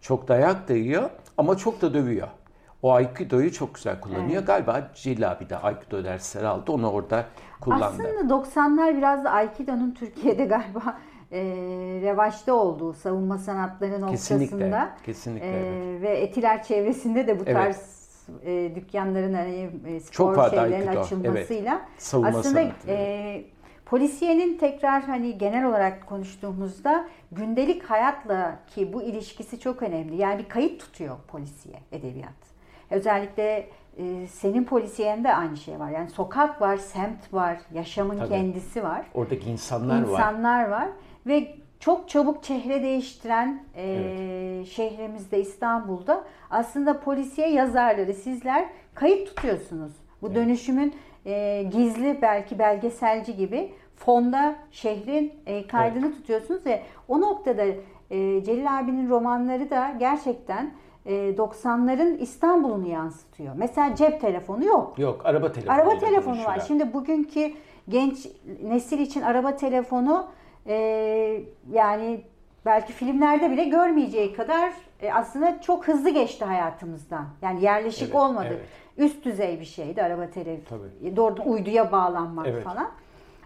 Çok 0.00 0.28
dayak 0.28 0.68
da 0.68 0.72
yiyor 0.74 1.10
ama 1.38 1.56
çok 1.56 1.82
da 1.82 1.94
dövüyor. 1.94 2.28
O 2.84 2.92
Aikido'yu 2.92 3.52
çok 3.52 3.74
güzel 3.74 4.00
kullanıyor. 4.00 4.42
Galiba 4.42 4.90
Celil 4.94 5.30
abi 5.30 5.50
de 5.50 5.56
Aikido 5.56 6.04
dersleri 6.04 6.46
aldı. 6.46 6.72
Onu 6.72 6.90
orada 6.90 7.24
kullandı. 7.60 7.84
Aslında 7.84 8.34
90'lar 8.34 8.96
biraz 8.96 9.24
da 9.24 9.30
Aikido'nun 9.30 9.90
Türkiye'de 9.90 10.44
galiba 10.44 10.98
e, 11.32 11.40
revaçta 12.02 12.54
olduğu 12.54 12.92
savunma 12.92 13.38
sanatları 13.38 14.06
Kesinlikle, 14.10 14.56
noktasında. 14.56 14.90
kesinlikle, 15.06 15.46
E, 15.48 16.02
Ve 16.02 16.08
Etiler 16.18 16.62
çevresinde 16.62 17.26
de 17.26 17.40
bu 17.40 17.42
Evet. 17.46 17.54
tarz 17.56 17.78
e, 18.44 18.72
dükkanların 18.74 19.34
hani 19.34 19.70
e, 19.86 20.00
spor 20.00 20.34
Çok 20.34 20.50
şeylerin 20.50 20.86
Aikido, 20.86 21.00
açılmasıyla 21.00 21.80
Savunma 21.98 22.28
aslında 22.38 22.60
sanatı. 22.60 22.90
e, 22.90 23.44
polisiyenin 23.86 24.58
tekrar 24.58 25.02
hani 25.02 25.38
genel 25.38 25.64
olarak 25.64 26.06
konuştuğumuzda 26.06 27.08
gündelik 27.32 27.82
hayatla 27.82 28.58
ki 28.66 28.92
bu 28.92 29.02
ilişkisi 29.02 29.60
çok 29.60 29.82
önemli. 29.82 30.16
Yani 30.16 30.38
bir 30.38 30.48
kayıt 30.48 30.80
tutuyor 30.80 31.16
polisiye 31.28 31.76
edebiyat. 31.92 32.53
Özellikle 32.90 33.68
e, 33.98 34.26
senin 34.26 34.64
polisiyende 34.64 35.34
aynı 35.34 35.56
şey 35.56 35.78
var. 35.78 35.90
Yani 35.90 36.10
sokak 36.10 36.60
var, 36.60 36.76
semt 36.76 37.34
var, 37.34 37.58
yaşamın 37.74 38.18
Tabii. 38.18 38.28
kendisi 38.28 38.82
var. 38.82 39.06
Oradaki 39.14 39.50
insanlar 39.50 40.02
var. 40.02 40.08
İnsanlar 40.08 40.68
var 40.68 40.88
ve 41.26 41.54
çok 41.80 42.08
çabuk 42.08 42.42
çehre 42.42 42.82
değiştiren 42.82 43.62
e, 43.76 44.64
şehrimizde 44.70 45.40
İstanbul'da 45.40 46.24
aslında 46.50 47.00
polisiye 47.00 47.50
yazarları 47.50 48.14
sizler 48.14 48.64
kayıt 48.94 49.28
tutuyorsunuz. 49.28 49.92
Bu 50.22 50.34
dönüşümün 50.34 50.94
e, 51.26 51.62
gizli 51.62 52.18
belki 52.22 52.58
belgeselci 52.58 53.36
gibi 53.36 53.72
fonda 53.96 54.56
şehrin 54.70 55.32
e, 55.46 55.66
kaydını 55.66 56.14
tutuyorsunuz 56.14 56.66
ve 56.66 56.82
o 57.08 57.20
noktada 57.20 57.64
e, 58.10 58.44
Celil 58.44 58.78
abinin 58.78 59.08
romanları 59.08 59.70
da 59.70 59.94
gerçekten 59.98 60.70
90'ların 61.06 62.16
İstanbul'unu 62.18 62.88
yansıtıyor. 62.88 63.54
Mesela 63.56 63.94
cep 63.94 64.20
telefonu 64.20 64.64
yok. 64.64 64.98
Yok 64.98 65.20
araba 65.26 65.52
telefonu. 65.52 65.76
Araba 65.76 65.98
telefonu 65.98 66.44
var. 66.44 66.62
Şimdi 66.66 66.92
bugünkü 66.92 67.52
genç 67.88 68.26
nesil 68.62 68.98
için 68.98 69.22
araba 69.22 69.56
telefonu 69.56 70.26
e, 70.66 70.74
yani 71.72 72.20
belki 72.66 72.92
filmlerde 72.92 73.50
bile 73.50 73.64
görmeyeceği 73.64 74.32
kadar 74.34 74.72
e, 75.02 75.12
aslında 75.12 75.60
çok 75.60 75.88
hızlı 75.88 76.10
geçti 76.10 76.44
hayatımızdan. 76.44 77.24
Yani 77.42 77.64
yerleşik 77.64 78.02
Evet, 78.02 78.14
olmadı. 78.14 78.46
evet. 78.48 78.60
Üst 78.98 79.24
düzey 79.24 79.60
bir 79.60 79.64
şeydi 79.64 80.02
araba 80.02 80.30
telefonu. 80.30 80.80
Tabii. 81.02 81.16
Doğrudan 81.16 81.48
uyduya 81.48 81.92
bağlanmak 81.92 82.46
Evet. 82.46 82.64
falan. 82.64 82.88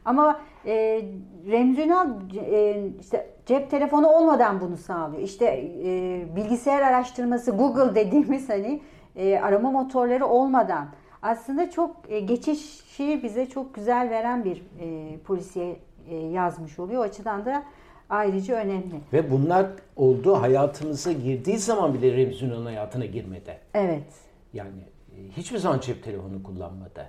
Ama 0.08 0.40
e, 0.66 1.02
Remzi 1.50 1.82
Ünal 1.82 2.08
e, 2.50 2.86
işte 3.00 3.30
cep 3.46 3.70
telefonu 3.70 4.08
olmadan 4.08 4.60
bunu 4.60 4.76
sağlıyor. 4.76 5.22
İşte 5.22 5.44
e, 5.84 6.26
bilgisayar 6.36 6.82
araştırması 6.82 7.50
Google 7.50 7.94
dediğimiz 7.94 8.48
hani 8.48 8.80
e, 9.16 9.38
arama 9.38 9.70
motorları 9.70 10.26
olmadan 10.26 10.88
aslında 11.22 11.70
çok 11.70 11.96
e, 12.08 12.20
geçişi 12.20 13.20
bize 13.22 13.46
çok 13.46 13.74
güzel 13.74 14.10
veren 14.10 14.44
bir 14.44 14.62
e, 14.80 15.18
polisiye 15.18 15.76
e, 16.10 16.16
yazmış 16.16 16.78
oluyor. 16.78 17.00
O 17.00 17.04
açıdan 17.04 17.44
da 17.44 17.62
ayrıca 18.10 18.54
önemli. 18.54 19.00
Ve 19.12 19.30
bunlar 19.30 19.66
olduğu 19.96 20.34
hayatımıza 20.34 21.12
girdiği 21.12 21.58
zaman 21.58 21.94
bile 21.94 22.16
Remzi 22.16 22.44
Ünal'ın 22.44 22.66
hayatına 22.66 23.04
girmedi. 23.04 23.58
Evet. 23.74 24.12
Yani 24.52 24.80
e, 25.12 25.28
hiçbir 25.36 25.58
zaman 25.58 25.80
cep 25.80 26.04
telefonu 26.04 26.42
kullanmadı. 26.42 27.06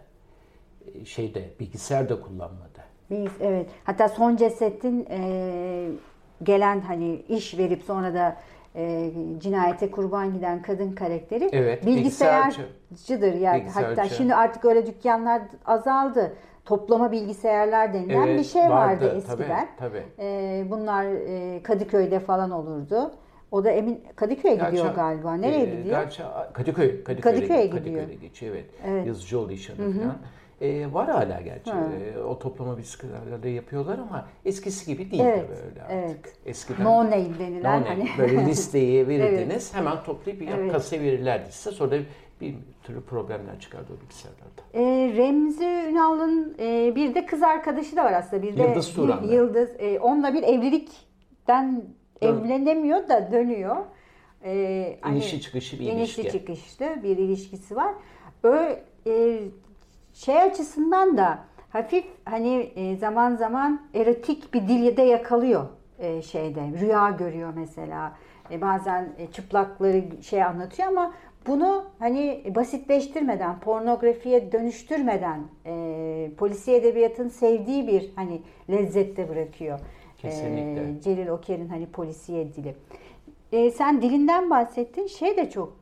E, 0.95 1.05
Şeyde 1.05 1.49
bilgisayar 1.59 2.09
da 2.09 2.21
kullanmadı. 2.21 2.78
Biz 3.09 3.31
evet. 3.41 3.67
Hatta 3.83 4.09
son 4.09 4.35
cesetin 4.35 5.07
e, 5.09 5.89
gelen 6.43 6.81
hani 6.81 7.15
iş 7.15 7.57
verip 7.57 7.83
sonra 7.83 8.13
da 8.13 8.37
e, 8.75 9.11
cinayete 9.37 9.91
kurban 9.91 10.33
giden 10.33 10.61
kadın 10.61 10.91
karakteri 10.91 11.49
Evet, 11.51 11.85
bilgisayarcıdır 11.85 13.33
yani. 13.33 13.61
Bilgisayarcı. 13.61 14.01
Hatta 14.01 14.09
şimdi 14.09 14.35
artık 14.35 14.65
öyle 14.65 14.85
dükkanlar 14.85 15.41
azaldı. 15.65 16.33
Toplama 16.65 17.11
bilgisayarlar 17.11 17.93
denilen 17.93 18.27
Evet, 18.27 18.39
bir 18.39 18.43
şey 18.43 18.61
vardı, 18.61 19.05
vardı. 19.05 19.17
eskiden. 19.17 19.67
Tabii, 19.77 20.03
tabii. 20.17 20.25
E, 20.27 20.65
bunlar 20.69 21.05
e, 21.05 21.63
Kadıköy'de 21.63 22.19
falan 22.19 22.51
olurdu. 22.51 23.11
O 23.51 23.63
da 23.63 23.71
emin 23.71 24.03
Kadıköy'e 24.15 24.55
gidiyor 24.55 24.71
Gerçi, 24.71 24.95
galiba. 24.95 25.33
Nereye 25.33 25.61
e, 25.63 25.65
gidiyor? 25.65 26.01
Gerçi 26.01 26.23
Kadıköy. 26.53 27.03
Kadıköy'e, 27.03 27.35
Kadıköy'e 27.35 27.65
gidiyor. 27.65 27.83
Kadıköy'e 27.83 28.15
geçiyor 28.15 28.55
evet. 28.55 28.69
Evet. 28.87 29.07
Yazıcı 29.07 29.39
oldu 29.39 29.51
işi 29.51 29.73
falan. 29.73 30.15
E, 30.61 30.93
var 30.93 31.09
hala 31.09 31.41
gerçi. 31.41 31.71
E, 31.71 32.19
o 32.19 32.39
toplama 32.39 32.77
bisikletlerle 32.77 33.49
yapıyorlar 33.49 33.97
ama 33.99 34.27
eskisi 34.45 34.85
gibi 34.85 35.11
değil 35.11 35.23
Evet, 35.25 35.45
tabii 35.47 35.69
öyle 35.69 35.81
artık. 35.81 35.93
evet. 36.25 36.35
Eskiden 36.45 36.85
No 36.85 37.05
name 37.05 37.29
denilen 37.39 37.81
No 37.81 37.85
name. 37.85 38.05
hani. 38.05 38.09
böyle 38.17 38.45
listeyi 38.45 39.07
verirdiniz 39.07 39.75
hemen 39.75 40.03
toplayıp 40.03 40.41
Evet. 40.41 40.71
kasaya 40.71 41.01
verirlerdi 41.01 41.51
size. 41.51 41.75
Sonra 41.75 41.95
bir 42.41 42.55
türlü 42.83 43.01
problemler 43.01 43.59
çıkardı 43.59 43.93
o 43.97 44.01
bilgisayarlarda. 44.01 44.61
E, 44.73 44.81
Remzi 45.17 45.65
Ünal'ın 45.89 46.55
e, 46.59 46.95
bir 46.95 47.15
de 47.15 47.25
kız 47.25 47.43
arkadaşı 47.43 47.95
da 47.95 48.03
var 48.05 48.13
aslında. 48.13 48.41
Bir 48.43 48.57
de 48.57 48.61
Yıldız 48.63 48.93
Turan'la. 48.93 49.23
bir- 49.23 49.29
Yıldız. 49.33 49.69
E, 49.79 49.99
onunla 49.99 50.33
bir 50.33 50.43
evlilikten 50.43 51.83
Dön- 52.23 52.27
evlenemiyor 52.45 53.09
da 53.09 53.31
dönüyor. 53.31 53.75
E, 54.43 54.97
hani 55.01 55.15
İnişli 55.17 55.41
çıkışı 55.41 55.79
bir 55.79 55.85
ilişki. 55.93 56.31
çıkışlı 56.31 56.85
bir 57.03 57.17
ilişkisi 57.17 57.75
var. 57.75 57.93
Öyle 58.43 58.83
e, 59.07 59.39
şey 60.25 60.41
açısından 60.41 61.17
da 61.17 61.39
hafif 61.69 62.05
hani 62.25 62.71
e, 62.75 62.95
zaman 62.95 63.35
zaman 63.35 63.81
erotik 63.93 64.53
bir 64.53 64.67
dilde 64.67 65.01
yakalıyor 65.01 65.65
e, 65.99 66.21
şeyde. 66.21 66.61
Rüya 66.79 67.09
görüyor 67.09 67.53
mesela. 67.55 68.13
E, 68.51 68.61
bazen 68.61 69.09
çıplakları 69.33 70.03
şey 70.21 70.43
anlatıyor 70.43 70.87
ama 70.87 71.13
bunu 71.47 71.83
hani 71.99 72.43
basitleştirmeden, 72.55 73.59
pornografiye 73.59 74.51
dönüştürmeden 74.51 75.39
e, 75.65 76.31
polisiye 76.37 76.77
edebiyatın 76.77 77.29
sevdiği 77.29 77.87
bir 77.87 78.11
hani 78.15 78.41
lezzette 78.69 79.29
bırakıyor. 79.29 79.79
Kesinlikle. 80.17 80.89
E, 80.89 81.01
Celil 81.01 81.27
Oker'in 81.27 81.67
hani 81.67 81.85
polisiye 81.85 82.53
dili. 82.53 82.75
E, 83.51 83.71
sen 83.71 84.01
dilinden 84.01 84.49
bahsettin. 84.49 85.07
Şey 85.07 85.37
de 85.37 85.49
çok 85.49 85.78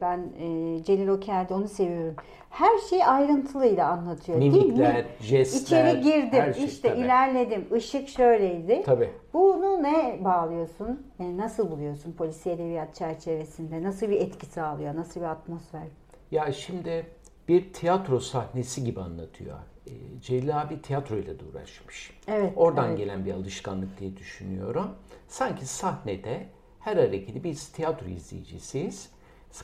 ben 0.00 0.18
e, 0.18 0.82
Celil 0.84 1.08
Oker'de 1.08 1.54
onu 1.54 1.68
seviyorum. 1.68 2.14
Her 2.50 2.78
şeyi 2.90 3.04
ayrıntılıyla 3.06 3.88
anlatıyor. 3.88 4.40
değil 4.40 4.52
mi? 4.52 4.58
Mimikler, 4.58 5.04
jestler, 5.20 5.60
İçeri 5.60 6.00
girdim, 6.00 6.40
her 6.40 6.52
şey, 6.52 6.64
işte 6.64 6.88
tabii. 6.88 7.00
ilerledim, 7.00 7.66
ışık 7.72 8.08
şöyleydi. 8.08 8.82
Tabii. 8.86 9.10
Bunu 9.32 9.82
ne 9.82 10.20
bağlıyorsun? 10.24 11.06
Yani 11.18 11.38
nasıl 11.38 11.70
buluyorsun 11.70 12.12
polisiye 12.12 12.54
edebiyat 12.54 12.94
çerçevesinde? 12.94 13.82
Nasıl 13.82 14.08
bir 14.08 14.20
etki 14.20 14.46
sağlıyor? 14.46 14.96
Nasıl 14.96 15.20
bir 15.20 15.26
atmosfer? 15.26 15.82
Ya 16.30 16.52
şimdi 16.52 17.06
bir 17.48 17.72
tiyatro 17.72 18.20
sahnesi 18.20 18.84
gibi 18.84 19.00
anlatıyor. 19.00 19.56
E, 19.86 19.92
Celil 20.20 20.60
abi 20.60 20.82
tiyatroyla 20.82 21.40
da 21.40 21.44
uğraşmış. 21.52 22.10
Evet, 22.28 22.52
Oradan 22.56 22.88
evet. 22.88 22.98
gelen 22.98 23.24
bir 23.24 23.32
alışkanlık 23.34 24.00
diye 24.00 24.16
düşünüyorum. 24.16 24.88
Sanki 25.28 25.66
sahnede 25.66 26.46
her 26.80 26.96
hareketi 26.96 27.44
biz 27.44 27.68
tiyatro 27.68 28.06
izleyicisiyiz. 28.06 29.10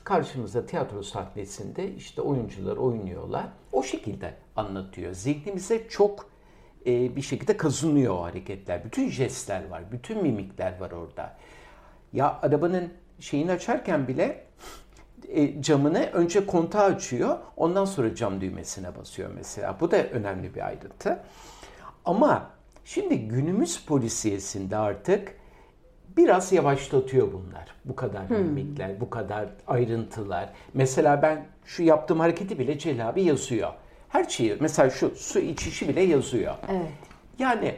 Karşımızda 0.05 0.67
tiyatro 0.67 1.03
sahnesinde 1.03 1.95
işte 1.95 2.23
oyuncular 2.23 2.77
oynuyorlar. 2.77 3.47
O 3.73 3.83
şekilde 3.83 4.35
anlatıyor. 4.57 5.13
Zihnimize 5.13 5.89
çok 5.89 6.27
e, 6.87 7.17
bir 7.17 7.23
şekilde 7.23 7.57
kazınıyor 7.57 8.15
o 8.15 8.23
hareketler. 8.23 8.85
Bütün 8.85 9.11
jestler 9.11 9.69
var, 9.69 9.93
bütün 9.93 10.23
mimikler 10.23 10.81
var 10.81 10.91
orada. 10.91 11.37
Ya 12.13 12.39
arabanın 12.43 12.93
şeyini 13.21 13.53
açarken 13.53 14.09
bile 14.09 14.47
e, 15.29 15.63
camını 15.63 15.99
önce 15.99 16.47
kontağı 16.47 16.85
açıyor, 16.85 17.39
ondan 17.57 17.85
sonra 17.85 18.15
cam 18.15 18.41
düğmesine 18.41 18.97
basıyor 18.97 19.31
mesela. 19.35 19.77
Bu 19.81 19.91
da 19.91 19.97
önemli 19.97 20.55
bir 20.55 20.67
ayrıntı. 20.67 21.23
Ama 22.05 22.51
şimdi 22.85 23.29
günümüz 23.29 23.87
polisiyesinde 23.87 24.77
artık 24.77 25.35
biraz 26.17 26.53
yavaşlatıyor 26.53 27.33
bunlar. 27.33 27.75
Bu 27.85 27.97
kadar 27.97 28.31
mimikler, 28.31 29.01
bu 29.01 29.11
kadar 29.11 29.49
ayrıntılar. 29.67 30.49
Mesela 30.75 31.23
ben 31.23 31.47
şu 31.65 31.83
yaptığım 31.83 32.21
hareketi 32.21 32.59
bile 32.59 32.79
Celal 32.79 33.09
abi 33.09 33.23
yazıyor. 33.23 33.73
Her 34.09 34.25
şeyi, 34.25 34.57
mesela 34.61 34.91
şu 34.91 35.11
su 35.17 35.39
içişi 35.39 35.89
bile 35.89 36.01
yazıyor. 36.01 36.55
Evet. 36.71 36.91
Yani 37.39 37.75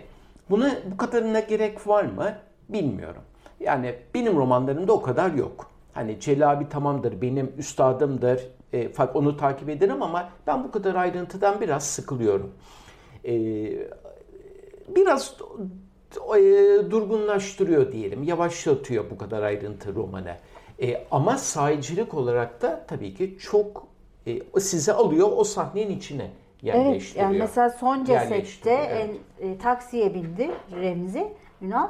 buna 0.51 0.71
bu 0.93 0.97
kadarına 0.97 1.41
gerek 1.41 1.87
var 1.89 2.05
mı 2.05 2.35
bilmiyorum. 2.69 3.23
Yani 3.61 3.95
benim 4.15 4.37
romanlarımda 4.37 4.93
o 4.93 5.03
kadar 5.03 5.31
yok. 5.31 5.71
Hani 5.95 6.21
Celal 6.21 6.53
abi 6.53 6.69
tamamdır, 6.69 7.21
benim 7.21 7.53
üstadımdır, 7.59 8.41
e, 8.73 8.89
fakat 8.93 9.17
onu 9.17 9.37
takip 9.37 9.69
ederim 9.69 10.03
ama 10.03 10.29
ben 10.47 10.65
bu 10.65 10.71
kadar 10.71 10.95
ayrıntıdan 10.95 11.61
biraz 11.61 11.87
sıkılıyorum. 11.87 12.53
E, 13.25 13.33
biraz 14.89 15.35
durgunlaştırıyor 16.91 17.93
diyelim, 17.93 18.23
yavaşlatıyor 18.23 19.11
bu 19.11 19.19
kadar 19.19 19.43
ayrıntı 19.43 19.95
romanı. 19.95 20.37
E, 20.83 21.07
ama 21.11 21.39
sahicilik 21.39 22.15
olarak 22.15 22.63
da 22.63 22.85
tabii 22.89 23.15
ki 23.15 23.37
çok 23.41 23.87
e, 24.27 24.61
sizi 24.61 24.93
alıyor 24.93 25.29
o 25.37 25.45
sahnenin 25.45 25.97
içine 25.97 26.31
Evet 26.63 26.75
yerleştiriyor. 26.75 27.27
yani 27.27 27.39
mesela 27.39 27.71
son 27.71 28.05
cesette 28.05 28.71
evet. 28.71 29.11
e, 29.41 29.59
taksiye 29.59 30.15
bindi 30.15 30.51
Remzi 30.81 31.27
Ünal. 31.63 31.89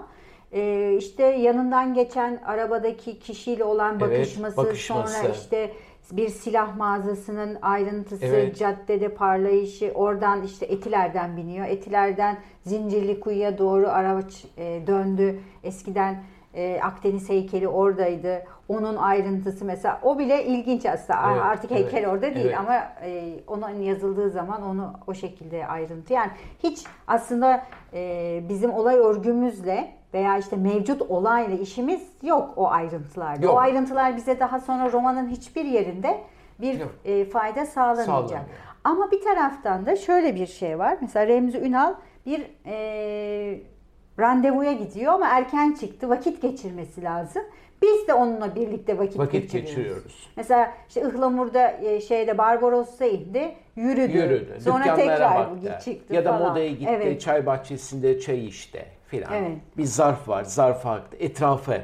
E, 0.53 0.93
işte 0.99 1.23
yanından 1.23 1.95
geçen 1.95 2.37
arabadaki 2.37 3.19
kişiyle 3.19 3.65
olan 3.65 3.99
Evet, 4.01 4.19
bakışması, 4.19 4.57
bakışması. 4.57 5.13
sonra 5.19 5.29
işte 5.33 5.73
bir 6.13 6.29
silah 6.29 6.77
mağazasının 6.77 7.59
ayrıntısı, 7.63 8.27
Evet. 8.27 8.57
caddede 8.57 9.09
parlayışı, 9.09 9.93
oradan 9.95 10.43
işte 10.43 10.67
Etiler'den 10.67 11.37
biniyor. 11.37 11.67
Etiler'den 11.67 12.39
Zincirlikuyu'ya 12.63 13.59
doğru 13.59 13.89
araç 13.89 14.45
e, 14.57 14.87
döndü. 14.87 15.41
Eskiden 15.65 16.23
e, 16.55 16.81
Akdeniz 16.83 17.29
heykeli 17.29 17.69
oradaydı. 17.69 18.43
Onun 18.69 18.97
ayrıntısı 18.97 19.65
mesela 19.65 20.01
o 20.03 20.19
bile 20.19 20.45
ilginç 20.45 20.87
aslında. 20.87 21.33
Evet, 21.33 21.43
Artık 21.43 21.73
evet, 21.73 21.93
heykel 21.93 22.11
orada 22.11 22.35
değil 22.35 22.47
evet. 22.47 22.59
ama 22.59 22.75
e, 23.05 23.35
onun 23.47 23.81
yazıldığı 23.83 24.31
zaman 24.31 24.63
onu 24.63 24.93
o 25.07 25.15
şekilde 25.15 25.67
ayrıntı. 25.67 26.13
Yani 26.13 26.31
hiç 26.63 26.85
aslında 27.07 27.63
e, 27.93 28.41
bizim 28.49 28.73
olay 28.75 28.97
örgümüzle 28.97 29.93
veya 30.15 30.39
işte 30.39 30.57
mevcut 30.57 31.03
olayla 31.03 31.57
işimiz 31.57 32.03
yok 32.23 32.53
o 32.57 32.71
ayrıntılarda. 32.71 33.47
Yok. 33.47 33.55
O 33.55 33.59
ayrıntılar 33.59 34.17
bize 34.17 34.41
daha 34.41 34.61
sonra 34.61 34.93
romanın 34.93 35.29
hiçbir 35.29 35.65
yerinde 35.65 36.21
bir 36.61 36.81
Yok. 36.81 36.95
e, 37.05 37.25
fayda 37.25 37.67
sağlamayacak. 37.67 38.07
Sağlamıyor. 38.07 38.41
Ama 38.85 39.11
bir 39.11 39.21
taraftan 39.23 39.87
da 39.87 39.97
şöyle 39.97 40.35
bir 40.35 40.47
şey 40.47 40.79
var. 40.79 40.97
Mesela 41.01 41.27
Remzi 41.27 41.59
Ünal 41.59 41.95
bir 42.27 42.47
e, 42.67 43.61
randevuya 44.19 44.73
gidiyor 44.73 45.13
ama 45.13 45.29
erken 45.29 45.73
çıktı. 45.73 46.09
Vakit 46.09 46.43
geçirmesi 46.43 47.03
lazım. 47.03 47.43
Biz 47.83 48.09
de 48.09 48.15
onunla 48.15 48.55
birlikte 48.55 48.99
vakit, 48.99 49.19
Vakit 49.19 49.33
geçiriyoruz. 49.33 49.69
geçiriyoruz. 49.77 50.31
Mesela 50.37 50.73
işte 50.89 51.01
Ihlamur'da 51.01 51.71
e, 51.71 52.01
şeyde 52.01 52.39
Barbaros'ta 52.39 53.07
indi, 53.07 53.55
yürüdü. 53.77 54.17
Yürüdü. 54.17 54.59
Sonra 54.61 54.79
dükkanlara 54.85 54.97
tekrar 54.97 55.51
baktı. 55.51 55.85
çıktı 55.85 56.15
Ya 56.15 56.25
da 56.25 56.33
falan. 56.33 56.49
modaya 56.49 56.69
gitti, 56.69 56.87
Evet. 56.91 57.21
çay 57.21 57.47
bahçesinde 57.47 58.21
çay 58.21 58.47
içti 58.47 58.85
filan. 59.09 59.33
Evet. 59.35 59.59
Bir 59.77 59.85
zarf 59.85 60.29
var, 60.29 60.45
zarfa 60.45 60.91
aktı. 60.93 61.17
Etrafı 61.21 61.81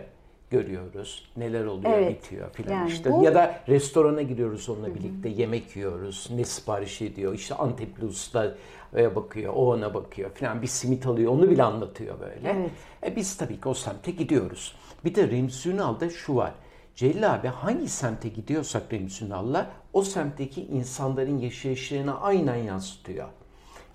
görüyoruz. 0.51 1.33
Neler 1.37 1.65
oluyor, 1.65 1.93
Evet. 1.95 2.25
bitiyor 2.25 2.51
filan 2.53 2.73
Yani 2.75 2.91
işte. 2.91 3.13
bu- 3.13 3.25
Ya 3.25 3.35
da 3.35 3.61
restorana 3.69 4.23
giriyoruz 4.23 4.69
onunla 4.69 4.95
birlikte 4.95 5.29
yemek 5.29 5.77
yiyoruz. 5.77 6.29
Ne 6.35 6.45
sipariş 6.45 7.03
ediyor? 7.03 7.35
İşte 7.35 7.55
Antepli 7.55 8.05
usta 8.07 8.55
bakıyor, 8.95 9.53
o 9.57 9.71
ona 9.73 9.95
bakıyor 9.95 10.31
filan. 10.35 10.63
Bir 10.63 10.67
simit 10.67 11.07
alıyor, 11.07 11.33
onu 11.33 11.51
bile 11.51 11.63
anlatıyor 11.63 12.21
böyle. 12.21 12.51
Evet. 12.51 12.71
E 13.07 13.17
biz 13.17 13.37
tabii 13.37 13.61
ki 13.61 13.69
o 13.69 13.75
semte 13.75 14.11
gidiyoruz. 14.11 14.75
Bir 15.05 15.15
de 15.15 15.29
Remzi 15.31 15.71
Ünal'da 15.71 16.11
şu 16.11 16.37
var. 16.37 16.53
Celil 16.97 17.35
abi 17.35 17.49
hangi 17.49 17.89
semte 17.89 18.29
gidiyorsak 18.29 18.93
Remzi 18.93 19.25
Ünal'la 19.25 19.71
o 19.93 20.03
semtteki 20.03 20.63
insanların 20.67 21.39
yaşayışlarını 21.39 22.21
aynen 22.21 22.57
yansıtıyor. 22.57 23.29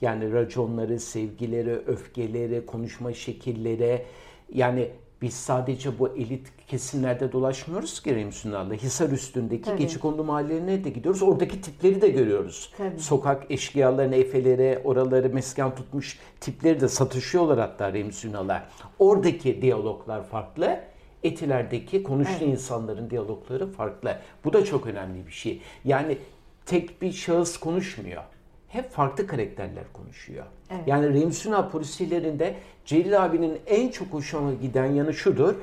Yani 0.01 0.31
raconları, 0.33 0.99
sevgileri, 0.99 1.73
öfkeleri, 1.87 2.65
konuşma 2.65 3.13
şekilleri. 3.13 4.05
Yani 4.53 4.89
biz 5.21 5.33
sadece 5.33 5.99
bu 5.99 6.07
elit 6.07 6.47
kesimlerde 6.67 7.31
dolaşmıyoruz 7.31 8.01
ki 8.01 8.15
Remzi 8.15 8.47
Ünal'la. 8.47 8.73
Hisar 8.73 9.09
üstündeki 9.09 9.63
Tabii. 9.63 9.77
Geçikondu 9.77 10.23
mahallelerine 10.23 10.83
de 10.83 10.89
gidiyoruz. 10.89 11.23
Oradaki 11.23 11.61
tipleri 11.61 12.01
de 12.01 12.09
görüyoruz. 12.09 12.73
Tabii. 12.77 12.99
Sokak 12.99 13.51
eşkıyalarını, 13.51 14.15
efeleri, 14.15 14.81
oraları 14.83 15.29
mesken 15.29 15.75
tutmuş 15.75 16.19
tipleri 16.39 16.81
de 16.81 16.87
satışıyorlar 16.87 17.59
hatta 17.59 17.93
Remzi 17.93 18.27
Ünal'a. 18.27 18.69
Oradaki 18.99 19.61
diyaloglar 19.61 20.23
farklı. 20.23 20.79
Etiler'deki 21.23 22.03
konuştuğu 22.03 22.45
insanların 22.45 23.09
diyalogları 23.09 23.71
farklı. 23.71 24.17
Bu 24.45 24.53
da 24.53 24.65
çok 24.65 24.87
önemli 24.87 25.27
bir 25.27 25.31
şey. 25.31 25.61
Yani 25.85 26.17
tek 26.65 27.01
bir 27.01 27.11
şahıs 27.11 27.57
konuşmuyor. 27.57 28.23
Hep 28.67 28.91
farklı 28.91 29.27
karakterler 29.27 29.83
konuşuyor. 29.93 30.45
Yani 30.85 31.13
Remzi 31.13 31.49
Ünal 31.49 31.69
polisiyelerinde 31.69 32.55
Celil 32.85 33.25
abinin 33.25 33.59
en 33.67 33.89
çok 33.89 34.07
hoşuma 34.07 34.53
giden 34.53 34.85
yanı 34.85 35.13
şudur. 35.13 35.55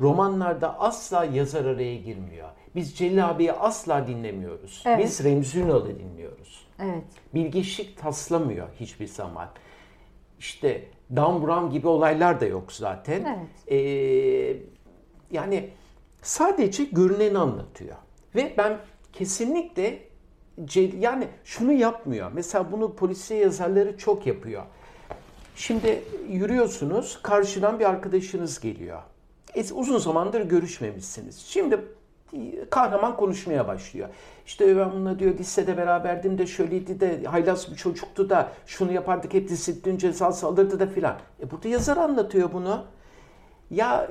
Romanlarda 0.00 0.80
asla 0.80 1.24
yazar 1.24 1.64
araya 1.64 1.96
girmiyor. 1.96 2.48
Biz 2.74 2.94
Celil 2.94 3.28
abiyi 3.28 3.52
asla 3.52 4.06
dinlemiyoruz. 4.06 4.82
Evet. 4.86 4.98
Biz 5.04 5.24
Remzi 5.24 5.60
Ünal'ı 5.60 5.98
dinliyoruz. 5.98 6.66
Evet. 6.82 7.04
Bilgeçlik 7.34 7.98
taslamıyor 7.98 8.68
hiçbir 8.80 9.06
zaman. 9.06 9.48
İşte 10.38 10.84
Dan 11.16 11.46
Brown 11.46 11.70
gibi 11.70 11.88
olaylar 11.88 12.40
da 12.40 12.46
yok 12.46 12.72
zaten. 12.72 13.24
Evet. 13.24 13.72
Ee, 13.72 14.56
yani 15.30 15.70
sadece 16.22 16.84
görüneni 16.84 17.38
anlatıyor. 17.38 17.96
Ve 18.34 18.54
ben 18.58 18.78
kesinlikle 19.12 19.98
yani 20.98 21.28
şunu 21.44 21.72
yapmıyor. 21.72 22.30
Mesela 22.34 22.72
bunu 22.72 22.94
polisiye 22.94 23.40
yazarları 23.40 23.98
çok 23.98 24.26
yapıyor. 24.26 24.62
Şimdi 25.56 26.02
yürüyorsunuz, 26.28 27.18
karşıdan 27.22 27.78
bir 27.78 27.84
arkadaşınız 27.84 28.60
geliyor. 28.60 29.02
E, 29.54 29.72
uzun 29.72 29.98
zamandır 29.98 30.40
görüşmemişsiniz. 30.40 31.38
Şimdi 31.38 31.80
e, 32.32 32.68
kahraman 32.70 33.16
konuşmaya 33.16 33.68
başlıyor. 33.68 34.08
İşte 34.46 34.76
ben 34.76 34.92
bununla 34.92 35.18
diyor 35.18 35.38
lisede 35.38 35.76
beraberdim 35.76 36.38
de 36.38 36.46
şöyleydi 36.46 37.00
de 37.00 37.24
haylaz 37.24 37.70
bir 37.70 37.76
çocuktu 37.76 38.30
da 38.30 38.48
şunu 38.66 38.92
yapardık 38.92 39.34
hep 39.34 39.48
disiplin 39.48 39.98
cezası 39.98 40.46
alırdı 40.46 40.80
da 40.80 40.86
filan. 40.86 41.16
E 41.42 41.50
burada 41.50 41.68
yazar 41.68 41.96
anlatıyor 41.96 42.52
bunu. 42.52 42.84
Ya 43.70 44.10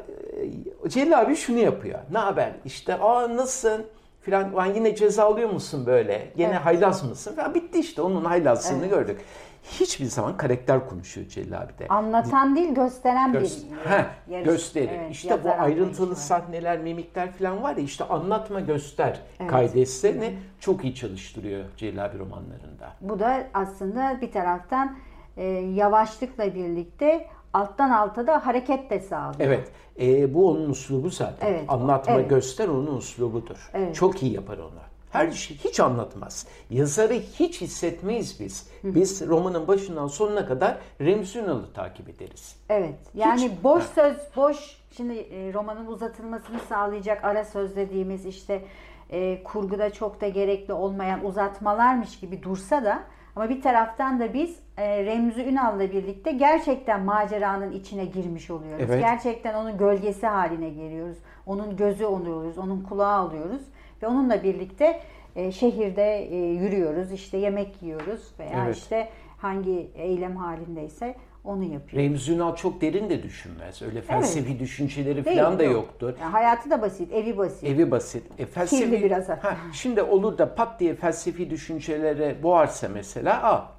e, 0.86 0.90
Celil 0.90 1.22
abi 1.22 1.36
şunu 1.36 1.58
yapıyor. 1.58 2.00
Ne 2.12 2.18
haber? 2.18 2.52
İşte 2.66 2.96
aa 2.96 3.38
nasılsın? 3.38 3.86
Filan 4.24 4.56
"Lan 4.56 4.66
yine 4.74 4.96
ceza 4.96 5.24
alıyor 5.26 5.50
musun 5.50 5.86
böyle? 5.86 6.32
Yine 6.38 6.50
Evet. 6.52 6.60
haylaz 6.66 7.10
mısın? 7.10 7.36
Falan 7.36 7.54
bitti 7.56 7.80
işte 7.80 8.02
onun 8.02 8.26
haylazlığını 8.26 8.86
gördük. 8.88 9.22
Hiçbir 9.64 10.06
zaman 10.06 10.38
karakter 10.38 10.90
konuşuyor 10.90 11.28
Celil 11.28 11.62
abi 11.62 11.72
de. 11.80 11.88
Anlatan 11.88 12.56
değil 12.56 12.74
gösteren 12.76 13.32
Göz, 13.34 13.66
bir 13.72 13.90
Heh, 13.90 14.04
yarış. 14.30 14.46
gösteri. 14.46 14.90
Evet, 14.94 15.12
işte 15.12 15.44
bu 15.44 15.50
ayrıntılı 15.52 16.16
sahneler, 16.16 16.80
mimikler 16.80 17.32
falan 17.32 17.64
var 17.64 17.76
ya 17.78 17.84
işte 17.84 18.04
anlatma 18.04 18.60
göster 18.60 19.20
kaidesini 19.48 20.34
çok 20.60 20.84
iyi 20.84 20.96
çalıştırıyor 20.96 21.64
Celil 21.78 22.06
abi 22.06 22.20
romanlarında. 22.20 22.90
Bu 23.02 23.20
da 23.20 23.44
aslında 23.54 24.18
bir 24.22 24.32
taraftan 24.32 24.98
e, 25.38 25.44
yavaşlıkla 25.54 26.56
birlikte 26.56 27.28
alttan 27.54 27.90
alta 27.90 28.28
da 28.28 28.46
hareket 28.46 28.90
de 28.90 29.00
sağlıyor. 29.00 29.40
Evet, 29.40 29.72
e, 30.00 30.34
bu 30.34 30.50
onun 30.50 30.70
uslubu 30.70 31.10
zaten. 31.10 31.48
Evet, 31.48 31.64
Anlatma 31.68 32.14
evet. 32.14 32.30
göster 32.30 32.68
onun 32.68 32.96
uslubudur. 32.96 33.70
Evet. 33.74 33.96
Çok 33.96 34.24
iyi 34.24 34.34
yapar 34.34 34.58
onu. 34.58 34.84
Her 35.12 35.32
şey 35.32 35.58
hiç 35.58 35.80
anlatmaz. 35.80 36.48
Yazarı 36.70 37.14
hiç 37.14 37.62
hissetmeyiz 37.62 38.40
biz. 38.40 38.70
Biz 38.84 39.28
romanın 39.28 39.68
başından 39.68 40.08
sonuna 40.08 40.46
kadar 40.46 40.78
Remzi 41.02 41.40
Ünal'ı 41.40 41.74
takip 41.74 42.10
ederiz. 42.10 42.56
Evet. 42.70 42.96
Yani 43.14 43.52
boş 43.64 43.84
söz, 43.84 44.18
boş 44.36 44.78
şimdi 44.98 45.14
e, 45.14 45.54
romanın 45.54 45.86
uzatılmasını 45.86 46.60
sağlayacak 46.70 47.24
ara 47.24 47.46
söz 47.46 47.76
dediğimiz 47.76 48.26
işte 48.26 48.62
e, 49.10 49.44
kurguda 49.44 49.90
çok 49.90 50.22
da 50.22 50.28
gerekli 50.28 50.74
olmayan 50.74 51.26
uzatmalarmış 51.26 52.20
gibi 52.20 52.44
dursa 52.44 52.84
da 52.84 53.04
ama 53.36 53.50
bir 53.50 53.62
taraftan 53.62 54.20
da 54.20 54.34
biz 54.34 54.63
Remzi 54.80 55.44
Ünal'la 55.44 55.92
birlikte 55.92 56.32
gerçekten 56.32 57.02
maceranın 57.02 57.72
içine 57.72 58.06
girmiş 58.06 58.50
oluyoruz. 58.50 58.86
Evet. 58.88 59.00
Gerçekten 59.02 59.54
onun 59.54 59.78
gölgesi 59.78 60.28
haline 60.28 60.70
geliyoruz. 60.70 61.18
Onun 61.46 61.78
gözü 61.78 62.06
oluyoruz, 62.06 62.58
onun 62.58 62.82
kulağı 62.82 63.26
oluyoruz 63.26 63.62
ve 64.04 64.08
onunla 64.08 64.44
birlikte 64.44 65.00
e, 65.36 65.52
şehirde 65.52 66.28
e, 66.32 66.36
yürüyoruz, 66.36 67.12
işte 67.12 67.38
yemek 67.38 67.82
yiyoruz 67.82 68.32
veya 68.40 68.64
Evet. 68.66 68.78
işte 68.78 69.10
hangi 69.38 69.92
eylem 69.96 70.36
halindeyse 70.38 71.16
onu 71.44 71.64
yapıyoruz. 71.64 72.08
Remzi 72.10 72.34
Ünal 72.34 72.56
çok 72.56 72.82
derin 72.82 73.10
de 73.10 73.24
düşünmez. 73.24 73.82
Öyle 73.82 74.02
felsefi 74.02 74.60
düşünceleri 74.60 75.26
Değil, 75.26 75.38
falan 75.40 75.60
da 75.60 75.64
yok. 75.64 75.74
yoktur. 75.74 76.14
Yani 76.22 76.32
hayatı 76.32 76.70
da 76.70 76.82
basit, 76.82 77.14
evi 77.14 77.38
basit. 77.38 77.64
Evi 77.64 77.92
basit. 77.92 78.24
E, 78.40 78.46
felsefi, 78.46 78.84
Kirli 78.84 79.04
biraz. 79.04 79.30
Ha, 79.30 79.58
şimdi 79.74 80.02
olur 80.02 80.38
da 80.38 80.56
pat 80.56 80.80
diye 80.80 80.96
felsefi 80.96 81.50
düşüncelere 81.50 82.44
boğarsa 82.44 82.90
mesela 82.94 83.44
aa, 83.44 83.72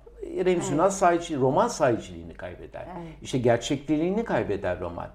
Remzi 0.44 0.74
Ünal 0.74 0.90
sahici, 0.90 1.36
roman 1.36 1.68
sahiciliğini 1.68 2.34
kaybeder. 2.34 2.86
İşte 3.22 3.38
gerçekliğini 3.38 4.24
kaybeder 4.24 4.80
roman. 4.80 5.08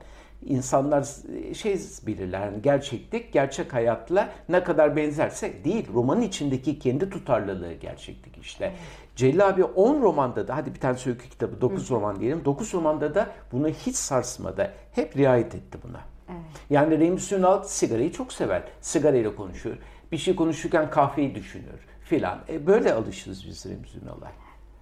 insanlar 0.45 1.07
şey 1.53 1.79
bilirler. 2.07 2.39
Yani 2.45 2.61
gerçeklik 2.61 3.33
gerçek 3.33 3.73
hayatla 3.73 4.29
ne 4.49 4.63
kadar 4.63 4.95
benzerse 4.95 5.63
değil. 5.63 5.87
Romanın 5.93 6.21
içindeki 6.21 6.79
kendi 6.79 7.09
tutarlılığı 7.09 7.73
gerçeklik 7.73 8.37
işte. 8.37 8.73
Celil 9.15 9.47
abi 9.47 9.63
10 9.63 10.01
romanda 10.01 10.47
da 10.47 10.55
hadi 10.55 10.73
bir 10.75 10.79
tane 10.79 10.97
öykü 11.05 11.29
kitabı 11.29 11.61
9 11.61 11.91
roman 11.91 12.19
diyelim. 12.19 12.45
9 12.45 12.73
romanda 12.73 13.15
da 13.15 13.27
bunu 13.51 13.67
hiç 13.67 13.95
sarsmadı. 13.95 14.71
Hep 14.91 15.17
riayet 15.17 15.55
etti 15.55 15.77
buna. 15.83 15.99
Evet. 16.29 16.39
Yani 16.69 16.99
Remus 16.99 17.31
Ünal 17.31 17.63
sigarayı 17.63 18.11
çok 18.11 18.33
sever. 18.33 18.63
Sigarayla 18.81 19.35
konuşur. 19.35 19.75
Bir 20.11 20.17
şey 20.17 20.35
konuşurken 20.35 20.89
kahveyi 20.89 21.35
düşünür 21.35 21.79
filan. 22.03 22.39
E, 22.49 22.67
böyle 22.67 22.93
alışırız 22.93 23.45
biz 23.47 23.65
Remus 23.65 23.95
Ünal'a. 23.95 24.31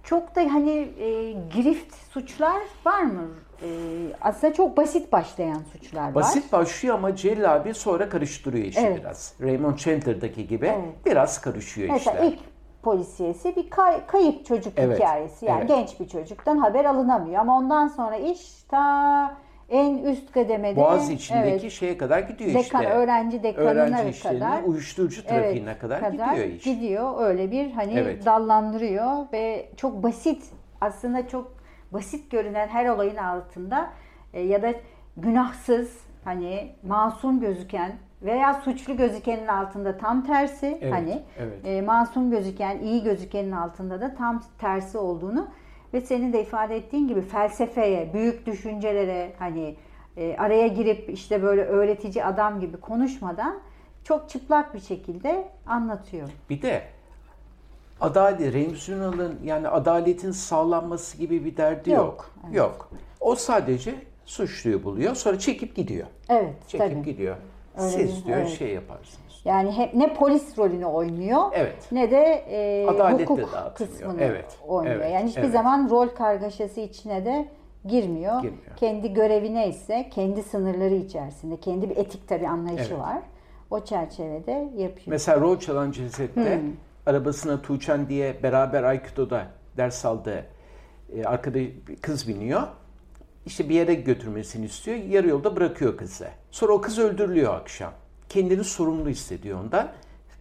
Çok 0.02 0.36
da 0.36 0.40
hani 0.40 0.70
e, 1.00 1.32
grift 1.32 1.94
suçlar 2.12 2.62
var 2.86 3.02
mı? 3.02 3.28
E, 3.62 3.68
aslında 4.20 4.52
çok 4.54 4.76
basit 4.76 5.12
başlayan 5.12 5.62
suçlar 5.72 6.06
var. 6.06 6.14
Basit 6.14 6.52
başlıyor 6.52 6.94
ama 6.94 7.16
Celil 7.16 7.54
abi 7.54 7.74
sonra 7.74 8.08
karıştırıyor 8.08 8.64
işi 8.64 8.80
evet. 8.80 9.00
biraz. 9.00 9.34
Raymond 9.40 9.76
Chandler'daki 9.76 10.46
gibi 10.46 10.66
evet. 10.66 11.06
biraz 11.06 11.40
karışıyor 11.40 11.88
Mesela 11.90 12.16
işte. 12.16 12.26
ilk 12.26 12.38
polisiyesi 12.82 13.56
bir 13.56 13.70
kay- 13.70 14.06
kayıp 14.06 14.46
çocuk 14.46 14.72
evet. 14.76 14.98
hikayesi. 14.98 15.46
Yani 15.46 15.58
evet. 15.58 15.68
genç 15.68 16.00
bir 16.00 16.08
çocuktan 16.08 16.58
haber 16.58 16.84
alınamıyor 16.84 17.40
ama 17.40 17.58
ondan 17.58 17.88
sonra 17.88 18.16
iş 18.16 18.62
ta 18.68 19.36
en 19.68 19.98
üst 19.98 20.32
kademede 20.32 20.76
Boğaz 20.76 21.10
içindeki 21.10 21.48
evet, 21.48 21.72
şeye 21.72 21.98
kadar 21.98 22.18
gidiyor 22.18 22.50
dekan, 22.50 22.82
işte. 22.82 22.86
Öğrenci 22.86 23.42
dekanına 23.42 23.70
öğrenci 23.70 24.22
kadar. 24.22 24.62
uyuşturucu 24.62 25.26
trafiğine 25.26 25.70
evet, 25.70 25.78
kadar, 25.78 26.00
kadar 26.00 26.32
gidiyor 26.32 26.48
iş. 26.48 26.64
Gidiyor 26.64 27.20
öyle 27.20 27.50
bir 27.50 27.70
hani 27.70 27.92
evet. 27.98 28.26
dallandırıyor 28.26 29.26
ve 29.32 29.68
çok 29.76 30.02
basit 30.02 30.44
aslında 30.80 31.28
çok 31.28 31.52
basit 31.92 32.30
görünen 32.30 32.68
her 32.68 32.88
olayın 32.88 33.16
altında 33.16 33.90
e, 34.32 34.40
ya 34.40 34.62
da 34.62 34.74
günahsız 35.16 36.00
hani 36.24 36.72
masum 36.82 37.40
gözüken 37.40 37.92
veya 38.22 38.54
suçlu 38.54 38.96
gözükenin 38.96 39.46
altında 39.46 39.98
tam 39.98 40.26
tersi 40.26 40.78
evet, 40.80 40.92
hani 40.92 41.22
evet. 41.38 41.66
E, 41.66 41.82
masum 41.82 42.30
gözüken 42.30 42.78
iyi 42.78 43.02
gözükenin 43.02 43.52
altında 43.52 44.00
da 44.00 44.14
tam 44.14 44.42
tersi 44.58 44.98
olduğunu 44.98 45.48
ve 45.94 46.00
senin 46.00 46.32
de 46.32 46.42
ifade 46.42 46.76
ettiğin 46.76 47.08
gibi 47.08 47.20
felsefeye, 47.20 48.10
büyük 48.14 48.46
düşüncelere 48.46 49.32
hani 49.38 49.76
e, 50.16 50.36
araya 50.38 50.66
girip 50.66 51.10
işte 51.10 51.42
böyle 51.42 51.64
öğretici 51.64 52.24
adam 52.24 52.60
gibi 52.60 52.76
konuşmadan 52.76 53.58
çok 54.04 54.30
çıplak 54.30 54.74
bir 54.74 54.80
şekilde 54.80 55.48
anlatıyor. 55.66 56.28
Bir 56.50 56.62
de 56.62 56.82
adalet, 58.00 58.54
Rems 58.54 58.88
Ünal'ın 58.88 59.38
yani 59.44 59.68
adaletin 59.68 60.30
sağlanması 60.30 61.16
gibi 61.16 61.44
bir 61.44 61.56
derdi 61.56 61.90
yok. 61.90 61.98
Yok. 61.98 62.30
Evet. 62.44 62.56
yok. 62.56 62.90
O 63.20 63.34
sadece 63.34 63.94
suçluyu 64.24 64.84
buluyor 64.84 65.14
sonra 65.14 65.38
çekip 65.38 65.76
gidiyor. 65.76 66.06
Evet 66.28 66.54
çekip 66.68 66.90
tabii. 66.90 67.02
gidiyor. 67.02 67.36
Öyle 67.78 67.90
Siz 67.90 68.26
diyor 68.26 68.38
evet. 68.38 68.58
şey 68.58 68.68
yaparsınız. 68.68 69.27
Yani 69.48 69.72
hep 69.72 69.94
ne 69.94 70.14
polis 70.14 70.58
rolünü 70.58 70.86
oynuyor 70.86 71.42
evet. 71.52 71.88
ne 71.92 72.10
de 72.10 72.44
e, 72.50 72.86
hukuk 73.12 73.74
kısmını 73.74 74.22
evet. 74.22 74.58
oynuyor. 74.66 74.96
Evet. 74.96 75.12
Yani 75.12 75.28
hiçbir 75.28 75.42
evet. 75.42 75.52
zaman 75.52 75.90
rol 75.90 76.08
kargaşası 76.08 76.80
içine 76.80 77.24
de 77.24 77.48
girmiyor. 77.84 78.42
girmiyor. 78.42 78.76
Kendi 78.76 79.12
görevi 79.12 79.54
neyse 79.54 80.10
kendi 80.14 80.42
sınırları 80.42 80.94
içerisinde 80.94 81.56
kendi 81.56 81.90
bir 81.90 81.96
etik 81.96 82.28
tabi 82.28 82.48
anlayışı 82.48 82.94
evet. 82.94 82.98
var. 82.98 83.18
O 83.70 83.84
çerçevede 83.84 84.52
yapıyor. 84.52 85.06
Mesela 85.06 85.40
rol 85.40 85.58
çalan 85.58 85.90
cesette 85.90 86.60
hmm. 86.60 86.72
arabasına 87.06 87.62
Tuğçen 87.62 88.08
diye 88.08 88.42
beraber 88.42 88.82
Aikido'da 88.82 89.46
ders 89.76 90.04
aldı. 90.04 90.44
Ee, 91.16 91.24
arkada 91.24 91.58
bir 91.58 91.96
kız 92.02 92.28
biniyor. 92.28 92.62
İşte 93.46 93.68
bir 93.68 93.74
yere 93.74 93.94
götürmesini 93.94 94.64
istiyor. 94.64 94.96
Yarı 94.96 95.28
yolda 95.28 95.56
bırakıyor 95.56 95.96
kızı. 95.96 96.28
Sonra 96.50 96.72
o 96.72 96.80
kız 96.80 96.98
öldürülüyor 96.98 97.54
akşam 97.54 97.92
kendini 98.28 98.64
sorumlu 98.64 99.08
hissediyor 99.08 99.60
ondan. 99.64 99.88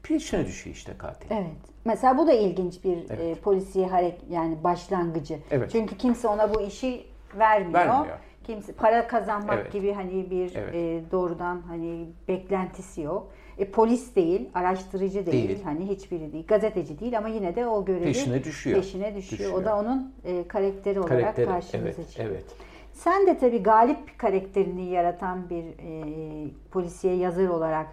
Peşine 0.04 0.45
düşüyor 0.45 0.76
işte 0.76 0.93
katil. 0.97 1.32
Evet. 1.32 1.78
Mesela 1.86 2.17
bu 2.17 2.28
da 2.28 2.34
ilginç 2.34 2.84
bir 2.84 2.97
evet. 3.10 3.38
e, 3.38 3.41
polisiye 3.41 3.88
hareket 3.88 4.30
yani 4.30 4.63
başlangıcı. 4.63 5.39
Evet. 5.52 5.71
Çünkü 5.71 5.97
kimse 5.97 6.28
ona 6.28 6.54
bu 6.54 6.62
işi 6.62 7.06
vermiyor. 7.38 7.73
Vermiyor. 7.73 8.17
Kimse 8.43 8.73
para 8.73 9.08
kazanmak 9.08 9.60
evet. 9.62 9.73
gibi 9.73 9.93
hani 9.93 10.32
bir 10.32 10.56
evet. 10.56 10.76
e, 10.76 11.12
doğrudan 11.12 11.62
hani 11.67 12.06
beklentisi 12.28 13.02
yok. 13.02 13.28
E, 13.58 13.65
polis 13.65 14.15
değil, 14.15 14.50
araştırıcı 14.54 15.26
değil, 15.26 15.47
değil, 15.47 15.63
hani 15.63 15.89
hiçbiri 15.89 16.34
değil, 16.34 16.47
gazeteci 16.47 17.00
değil 17.00 17.17
ama 17.17 17.28
yine 17.28 17.56
de 17.56 17.67
o 17.67 17.86
görevi 17.86 18.04
peşine 18.04 18.43
düşüyor. 18.43 18.82
Peşine 18.82 19.15
düşüyor. 19.15 19.39
düşüyor. 19.39 19.62
O 19.62 19.65
da 19.65 19.80
onun 19.80 20.13
e, 20.26 20.47
karakteri 20.47 21.00
olarak 21.00 21.19
karakteri, 21.19 21.45
karşımıza 21.45 21.88
evet, 21.88 22.10
çıkıyor. 22.10 22.30
Evet. 22.30 22.45
Sen 22.97 23.27
de 23.27 23.38
tabii 23.38 23.63
galip 23.63 24.19
karakterini 24.19 24.86
yaratan 24.86 25.49
bir 25.49 25.63
e, 25.63 26.49
polisiye 26.71 27.15
yazar 27.15 27.47
olarak 27.47 27.88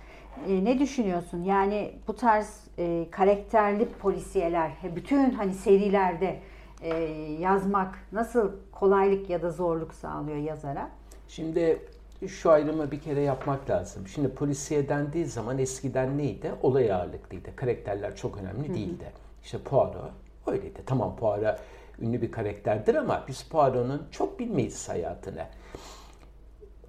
e, 0.48 0.64
ne 0.64 0.78
düşünüyorsun? 0.78 1.42
Yani 1.42 1.92
bu 2.08 2.16
tarz 2.16 2.60
e, 2.78 3.06
karakterli 3.10 3.88
polisiyeler, 3.88 4.70
bütün 4.96 5.30
hani 5.30 5.54
serilerde 5.54 6.40
e, 6.82 6.94
yazmak 7.40 7.94
nasıl 8.12 8.52
kolaylık 8.72 9.30
ya 9.30 9.42
da 9.42 9.50
zorluk 9.50 9.94
sağlıyor 9.94 10.38
yazara? 10.38 10.90
Şimdi 11.28 11.78
şu 12.28 12.50
ayrımı 12.50 12.90
bir 12.90 13.00
kere 13.00 13.20
yapmak 13.20 13.70
lazım. 13.70 14.08
Şimdi 14.08 14.28
polisiye 14.28 14.88
dendiği 14.88 15.24
zaman 15.24 15.58
eskiden 15.58 16.18
neydi? 16.18 16.52
Olay 16.62 16.92
ağırlıklıydı. 16.92 17.56
Karakterler 17.56 18.16
çok 18.16 18.38
önemli 18.38 18.74
değildi. 18.74 19.12
İşte 19.42 19.58
Poirot 19.58 19.96
öyleydi. 20.46 20.82
Tamam 20.86 21.16
Poirot 21.16 21.58
ünlü 22.00 22.22
bir 22.22 22.32
karakterdir 22.32 22.94
ama 22.94 23.24
biz 23.28 23.48
Poirot'un 23.48 24.02
çok 24.10 24.38
bilmeyiz 24.38 24.88
hayatını. 24.88 25.46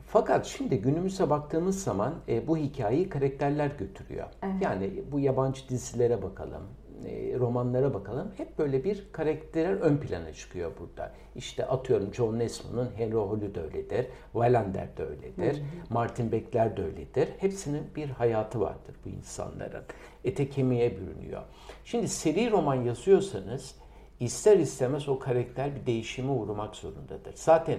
Fakat 0.08 0.46
şimdi 0.46 0.82
günümüze 0.82 1.30
baktığımız 1.30 1.84
zaman 1.84 2.14
e, 2.28 2.48
bu 2.48 2.58
hikayeyi 2.58 3.10
karakterler 3.10 3.72
götürüyor. 3.80 4.28
Evet. 4.44 4.56
Yani 4.62 5.04
bu 5.12 5.20
yabancı 5.20 5.70
dizilere 5.70 6.22
bakalım, 6.22 6.64
e, 7.06 7.40
romanlara 7.40 7.94
bakalım. 7.94 8.32
Hep 8.38 8.60
böyle 8.60 8.84
bir 8.84 9.08
karakterler 9.12 9.74
ön 9.74 9.98
plana 9.98 10.34
çıkıyor 10.34 10.72
burada. 10.80 11.12
İşte 11.36 11.66
atıyorum 11.66 12.14
John 12.14 12.40
Nesmo'nun 12.40 12.90
Henry 12.96 13.16
Holly 13.16 13.56
de 13.56 13.62
öyledir, 13.62 14.08
Wallander 14.34 14.98
de 14.98 15.04
öyledir, 15.04 15.58
hı 15.58 15.64
hı. 15.64 15.94
Martin 15.94 16.32
Beckler 16.32 16.78
de 16.78 16.84
öyledir. 16.84 17.30
Hepsinin 17.38 17.84
bir 17.96 18.10
hayatı 18.10 18.60
vardır 18.60 18.96
bu 19.06 19.10
insanların. 19.10 19.84
Ete 20.24 20.50
kemiğe 20.50 20.98
bürünüyor. 20.98 21.42
Şimdi 21.86 22.08
seri 22.08 22.52
roman 22.52 22.76
yazıyorsanız 22.76 23.76
ister 24.20 24.58
istemez 24.58 25.10
o 25.10 25.20
karakter 25.20 25.76
bir 25.76 25.86
değişime 25.86 26.32
uğramak 26.32 26.76
zorundadır. 26.76 27.34
Zaten 27.36 27.78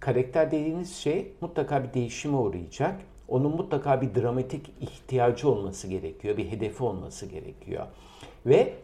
karakter 0.00 0.50
dediğiniz 0.50 0.96
şey 0.96 1.32
mutlaka 1.40 1.84
bir 1.84 1.94
değişime 1.94 2.36
uğrayacak. 2.36 3.00
Onun 3.28 3.56
mutlaka 3.56 4.00
bir 4.00 4.14
dramatik 4.14 4.70
ihtiyacı 4.80 5.48
olması 5.48 5.88
gerekiyor, 5.88 6.36
bir 6.36 6.50
hedefi 6.50 6.84
olması 6.84 7.26
gerekiyor. 7.26 7.86
Ve 8.46 8.74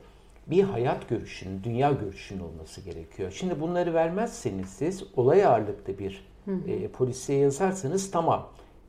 bir 0.46 0.62
hayat 0.62 1.08
görüşünün, 1.08 1.64
dünya 1.64 1.92
görüşünün 1.92 2.40
olması 2.40 2.80
gerekiyor. 2.80 3.30
Şimdi 3.30 3.60
bunları 3.60 3.94
vermezseniz 3.94 4.68
siz 4.68 5.04
olay 5.16 5.46
ağırlıklı 5.46 5.98
bir 5.98 6.24
hı 6.44 6.50
hı. 6.50 6.70
E, 6.70 6.88
polisiye 6.88 7.38
yazarsanız 7.38 8.10
tamam. 8.10 8.48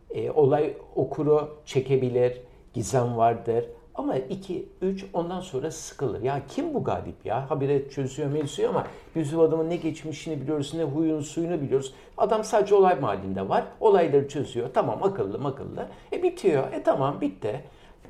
E, 0.09 0.31
olay 0.31 0.73
okuru 0.95 1.57
çekebilir, 1.65 2.41
gizem 2.73 3.17
vardır, 3.17 3.65
ama 4.01 4.15
2, 4.15 4.69
3 4.81 5.05
ondan 5.13 5.41
sonra 5.41 5.71
sıkılır. 5.71 6.21
Ya 6.21 6.41
kim 6.47 6.73
bu 6.73 6.83
galip 6.83 7.25
ya? 7.25 7.49
Habire 7.49 7.89
çözüyor 7.89 8.31
mevzuyu 8.31 8.69
ama 8.69 8.87
biz 9.15 9.37
bu 9.37 9.41
adamın 9.41 9.69
ne 9.69 9.75
geçmişini 9.75 10.41
biliyoruz, 10.41 10.73
ne 10.73 10.83
huyunu 10.83 11.23
suyunu 11.23 11.61
biliyoruz. 11.61 11.93
Adam 12.17 12.43
sadece 12.43 12.75
olay 12.75 12.99
mahallinde 12.99 13.49
var. 13.49 13.63
Olayları 13.79 14.27
çözüyor. 14.27 14.69
Tamam 14.73 15.03
akıllı 15.03 15.47
akıllı. 15.47 15.87
E 16.13 16.23
bitiyor. 16.23 16.73
E 16.73 16.83
tamam 16.83 17.21
bitti. 17.21 17.63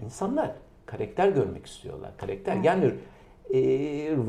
İnsanlar 0.04 0.52
karakter 0.86 1.30
görmek 1.30 1.66
istiyorlar. 1.66 2.12
Karakter. 2.18 2.56
Yani 2.56 2.86
e, 3.54 3.60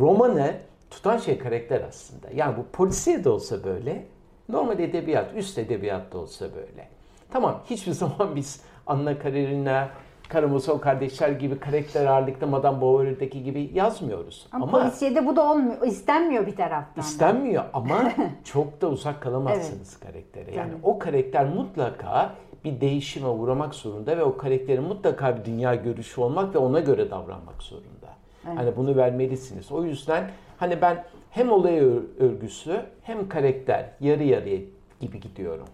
romanı 0.01 0.55
tutan 0.90 1.18
şey 1.18 1.38
karakter 1.38 1.81
aslında. 1.88 2.27
Yani 2.35 2.57
bu 2.57 2.64
polisiye 2.72 3.25
de 3.25 3.29
olsa 3.29 3.64
böyle. 3.64 4.07
Normal 4.48 4.79
edebiyat, 4.79 5.37
üst 5.37 5.59
edebiyat 5.59 6.12
da 6.12 6.18
olsa 6.18 6.46
böyle. 6.55 6.88
Tamam 7.31 7.62
hiçbir 7.70 7.92
zaman 8.03 8.37
biz 8.37 8.61
Anna 8.87 9.18
Karenina, 9.18 9.90
Karamazov 10.33 10.79
kardeşler 10.79 11.31
gibi 11.31 11.59
karakter 11.59 12.07
ağırlıklı 12.07 12.47
Madame 12.47 12.81
Bovary'deki 12.81 13.42
gibi 13.42 13.71
yazmıyoruz. 13.75 14.47
Ama, 14.53 14.64
ama 14.64 14.79
polisiyede 14.79 15.27
bu 15.27 15.37
da 15.37 15.51
olmuyor, 15.51 15.87
istenmiyor 15.87 16.47
bir 16.47 16.57
taraftan. 16.57 17.03
İstenmiyor 17.03 17.64
ama 17.73 18.12
çok 18.45 18.81
da 18.81 18.88
uzak 18.88 19.21
kalamazsınız 19.23 19.99
evet. 20.03 20.12
karaktere. 20.12 20.57
Yani 20.57 20.71
Tabii. 20.71 20.81
o 20.83 20.99
karakter 20.99 21.47
mutlaka 21.47 22.31
bir 22.64 22.81
değişime 22.81 23.29
uğramak 23.29 23.75
zorunda 23.75 24.16
ve 24.16 24.25
o 24.25 24.37
karakterin 24.37 24.83
mutlaka 24.83 25.37
bir 25.37 25.45
dünya 25.45 25.75
görüşü 25.75 26.21
olmak 26.21 26.55
ve 26.55 26.59
ona 26.59 26.81
göre 26.81 27.11
davranmak 27.11 27.62
zorunda. 27.62 28.09
Evet. 28.47 28.59
Hani 28.59 28.77
bunu 28.77 28.97
vermelisiniz. 28.97 29.73
O 29.73 29.85
yüzden 29.85 30.31
hani 30.59 30.81
ben 30.83 31.05
hem 31.31 31.53
olay 31.53 31.79
örgüsü 32.18 32.81
hem 33.03 33.29
karakter 33.29 33.87
yarı 34.01 34.23
yarıya 34.23 34.59
gibi 35.01 35.21
gidiyorum. 35.21 35.68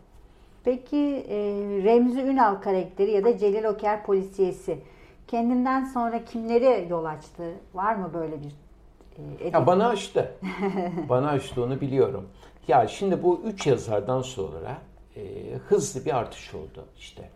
Peki 0.68 1.26
e, 1.28 1.36
Remzi 1.84 2.20
Ünal 2.20 2.54
karakteri 2.54 3.10
ya 3.10 3.24
da 3.24 3.38
Celil 3.38 3.64
Oker 3.64 4.04
polisiyesi 4.04 4.78
kendinden 5.26 5.84
sonra 5.84 6.24
kimleri 6.24 6.86
yol 6.90 7.04
açtı? 7.04 7.42
Var 7.74 7.94
mı 7.94 8.10
böyle 8.14 8.36
bir 8.40 8.52
e, 9.44 9.48
ya 9.48 9.66
bana 9.66 9.88
açtı. 9.88 10.32
bana 11.08 11.28
açtı 11.28 11.62
onu 11.62 11.80
biliyorum. 11.80 12.28
Ya 12.68 12.88
şimdi 12.88 13.22
bu 13.22 13.40
üç 13.44 13.66
yazardan 13.66 14.22
sonra 14.22 14.78
hızlı 15.68 16.04
bir 16.04 16.16
artış 16.16 16.54
oldu 16.54 16.84
işte. 16.96 17.30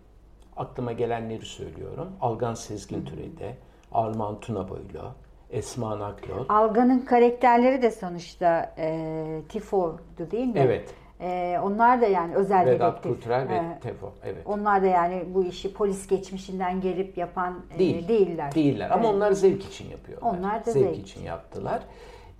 Aklıma 0.57 0.93
gelenleri 0.93 1.45
söylüyorum. 1.45 2.09
Algan 2.21 2.55
Sezgin 2.55 3.05
Türedi, 3.05 3.57
Arman 3.93 4.41
Tunaboylu, 4.41 5.13
Esma 5.51 5.99
Naklol. 5.99 6.45
Algan'ın 6.49 7.01
karakterleri 7.01 7.83
de 7.83 7.91
sonuçta 7.91 8.75
e, 8.79 9.43
Tifo'du 9.49 10.31
değil 10.31 10.47
mi? 10.47 10.59
Evet. 10.59 10.95
E, 11.23 11.59
onlar 11.65 12.01
da 12.01 12.07
yani 12.07 12.35
özel 12.35 12.67
Vedat 12.67 12.93
dedektif. 13.05 13.13
Kurtral 13.25 13.49
ve 13.49 13.55
E, 13.55 13.79
Tefo. 13.83 14.13
Evet. 14.25 14.43
Onlar 14.47 14.83
da 14.83 14.87
yani 14.87 15.23
bu 15.35 15.45
işi 15.45 15.73
polis 15.75 16.07
geçmişinden 16.07 16.81
gelip 16.81 17.19
yapan 17.19 17.61
e, 17.75 17.79
Değil. 17.79 18.09
değiller. 18.09 18.55
Değiller 18.55 18.91
ama 18.91 19.05
Evet. 19.05 19.15
onlar 19.15 19.33
zevk 19.33 19.65
için 19.65 19.91
yapıyorlar. 19.91 20.31
Onlar 20.39 20.67
da 20.67 20.71
zevk, 20.71 20.85
zevk. 20.85 20.99
için 20.99 21.23
yaptılar. 21.23 21.83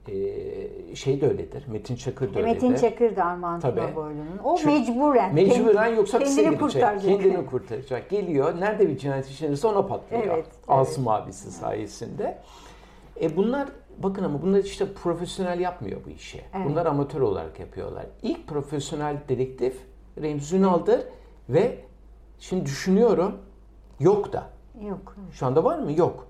Ee, 0.09 0.95
şey 0.97 1.21
de 1.21 1.29
öyledir. 1.29 1.65
Metin 1.69 1.97
Çakır 1.97 2.35
da 2.35 2.39
E, 2.41 2.43
öyledir. 2.43 2.63
Metin 2.69 2.75
Çakır 2.89 3.17
da 3.17 3.25
Armağan. 3.25 3.61
Tunaboylu'nun. 3.61 4.39
O 4.45 4.57
Çünkü 4.57 4.91
mecburen. 4.93 5.35
Mecburen 5.35 5.85
Kendi- 5.85 5.97
yoksa 5.97 6.19
kendini 6.19 6.59
kurtaracak. 6.59 7.03
Kendini 7.03 7.47
kurtaracak. 7.47 8.11
Geliyor. 8.11 8.61
Nerede 8.61 8.89
bir 8.89 8.99
cinayet 8.99 9.29
işlenirse 9.29 9.67
ona 9.69 9.87
patlıyor. 9.87 10.23
Evet, 10.27 10.47
Asım 10.69 11.09
abisi 11.09 11.51
sayesinde. 11.53 12.39
E 13.21 13.37
bunlar 13.37 13.69
bakın 14.03 14.25
ama 14.25 14.43
bunlar 14.43 14.59
işte 14.59 14.93
profesyonel 14.93 15.61
yapmıyor 15.61 16.01
bu 16.07 16.11
işi. 16.11 16.41
Evet. 16.55 16.67
Bunlar 16.69 16.87
amatör 16.87 17.21
olarak 17.21 17.61
yapıyorlar. 17.61 18.07
İlk 18.23 18.47
profesyonel 18.49 19.17
dedektif 19.29 19.77
Remzi 20.23 20.57
Ünal'dır 20.57 21.01
ve 21.49 21.79
şimdi 22.39 22.67
düşünüyorum 22.67 23.39
yok 24.01 24.33
da. 24.33 24.45
Yok. 24.89 25.17
Şu 25.33 25.47
anda 25.47 25.65
var 25.65 25.79
mı? 25.79 25.93
Yok. 25.93 26.27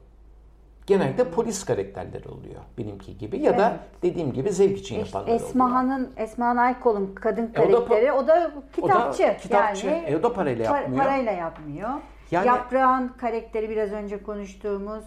Genelde 0.86 1.30
polis 1.30 1.64
karakterleri 1.64 2.28
oluyor 2.28 2.60
benimki 2.78 3.18
gibi 3.18 3.38
ya 3.38 3.58
da 3.58 3.68
Evet. 3.70 3.80
dediğim 4.02 4.32
gibi 4.32 4.50
zevk 4.52 4.78
için 4.78 4.98
yapanlar 4.98 5.24
oluyor. 5.24 5.40
Esma'nın 5.40 6.10
Esma 6.16 6.46
Aykol'un 6.60 7.14
kadın 7.14 7.50
E, 7.54 7.60
o 7.60 7.72
da 7.72 7.76
pa- 7.76 7.88
karakteri 7.88 8.12
o 8.12 8.26
da 8.28 8.52
kitapçı. 8.76 9.36
kitapçı. 9.42 9.86
Yani 9.86 10.04
E, 10.06 10.16
o 10.16 10.22
da 10.22 10.32
parayla 10.32 10.66
pa- 10.66 10.80
yapmıyor. 10.80 11.04
Parayla 11.04 11.32
yapmıyor. 11.32 11.88
Yani- 12.30 12.46
Yaprağın 12.46 13.08
karakteri 13.08 13.70
biraz 13.70 13.92
önce 13.92 14.22
konuştuğumuz 14.22 15.04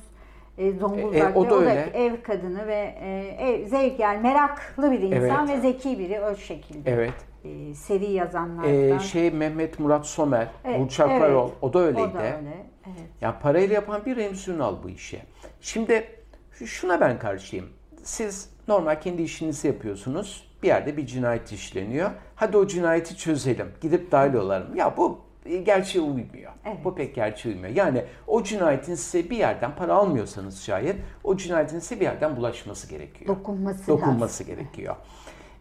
e, 0.58 0.72
Zonguldak'ta 0.72 1.30
E, 1.30 1.32
e, 1.34 1.36
o 1.36 1.50
da 1.50 1.56
öyle. 1.56 1.89
ev 1.94 2.22
kadını 2.24 2.68
ve 2.68 2.96
e, 3.02 3.38
ev, 3.39 3.65
zevk 3.65 4.00
yani 4.00 4.20
meraklı 4.22 4.91
bir 4.91 5.00
insan 5.02 5.48
Evet. 5.48 5.58
ve 5.58 5.62
zeki 5.62 6.00
biri 6.00 6.22
o 6.22 6.36
şekilde. 6.36 6.91
Evet. 6.91 7.13
E, 7.46 7.76
seri 7.76 8.12
yazanlardan. 8.12 8.74
Ee, 8.74 9.00
şey 9.00 9.32
Mehmet 9.32 9.80
Murat 9.80 10.06
Somer, 10.06 10.48
Evet, 10.65 10.80
Burçak 10.80 11.10
evet. 11.12 11.22
Varol, 11.22 11.50
o 11.62 11.74
da 11.74 11.80
öyleydi. 11.80 12.08
O 12.12 12.13
da 12.13 12.20
öyle. 12.24 12.65
Evet. 12.88 13.08
Ya 13.22 13.39
parayla 13.39 13.76
yapan 13.76 14.06
bir 14.06 14.15
Remzi 14.15 14.52
Ünal 14.52 14.76
bu 14.84 14.89
işi. 14.89 15.20
Şimdi 15.62 16.04
şu- 16.52 16.68
şuna 16.68 17.02
ben 17.02 17.20
karşıyım. 17.20 17.65
Siz 18.04 18.50
normal 18.68 18.96
kendi 19.02 19.22
işinizi 19.22 19.68
yapıyorsunuz. 19.68 20.48
Bir 20.63 20.68
yerde 20.68 20.98
bir 20.98 21.06
cinayet 21.06 21.52
işleniyor. 21.52 22.10
Hadi 22.36 22.58
o 22.58 22.68
cinayeti 22.68 23.18
çözelim. 23.18 23.68
Gidip 23.82 24.12
dahil 24.12 24.34
olalım. 24.34 24.76
Ya 24.76 24.98
bu 24.98 25.12
e, 25.12 25.35
gerçeğe 25.64 26.02
uymuyor. 26.02 26.52
Evet. 26.66 26.78
Bu 26.84 26.96
pek 26.96 27.16
gerçeğe 27.16 27.50
uymuyor. 27.56 27.76
Yani 27.76 28.06
o 28.28 28.44
cinayetin 28.44 28.96
size 28.96 29.30
bir 29.30 29.38
yerden 29.38 29.76
para 29.76 29.94
almıyorsanız 29.94 30.62
şayet 30.64 30.96
o 31.24 31.38
cinayetin 31.38 31.80
size 31.80 32.00
bir 32.00 32.06
yerden 32.06 32.38
bulaşması 32.38 32.90
gerekiyor. 32.90 33.36
Dokunması 33.36 33.88
Dokunması 33.88 34.44
gerekiyor. 34.44 34.96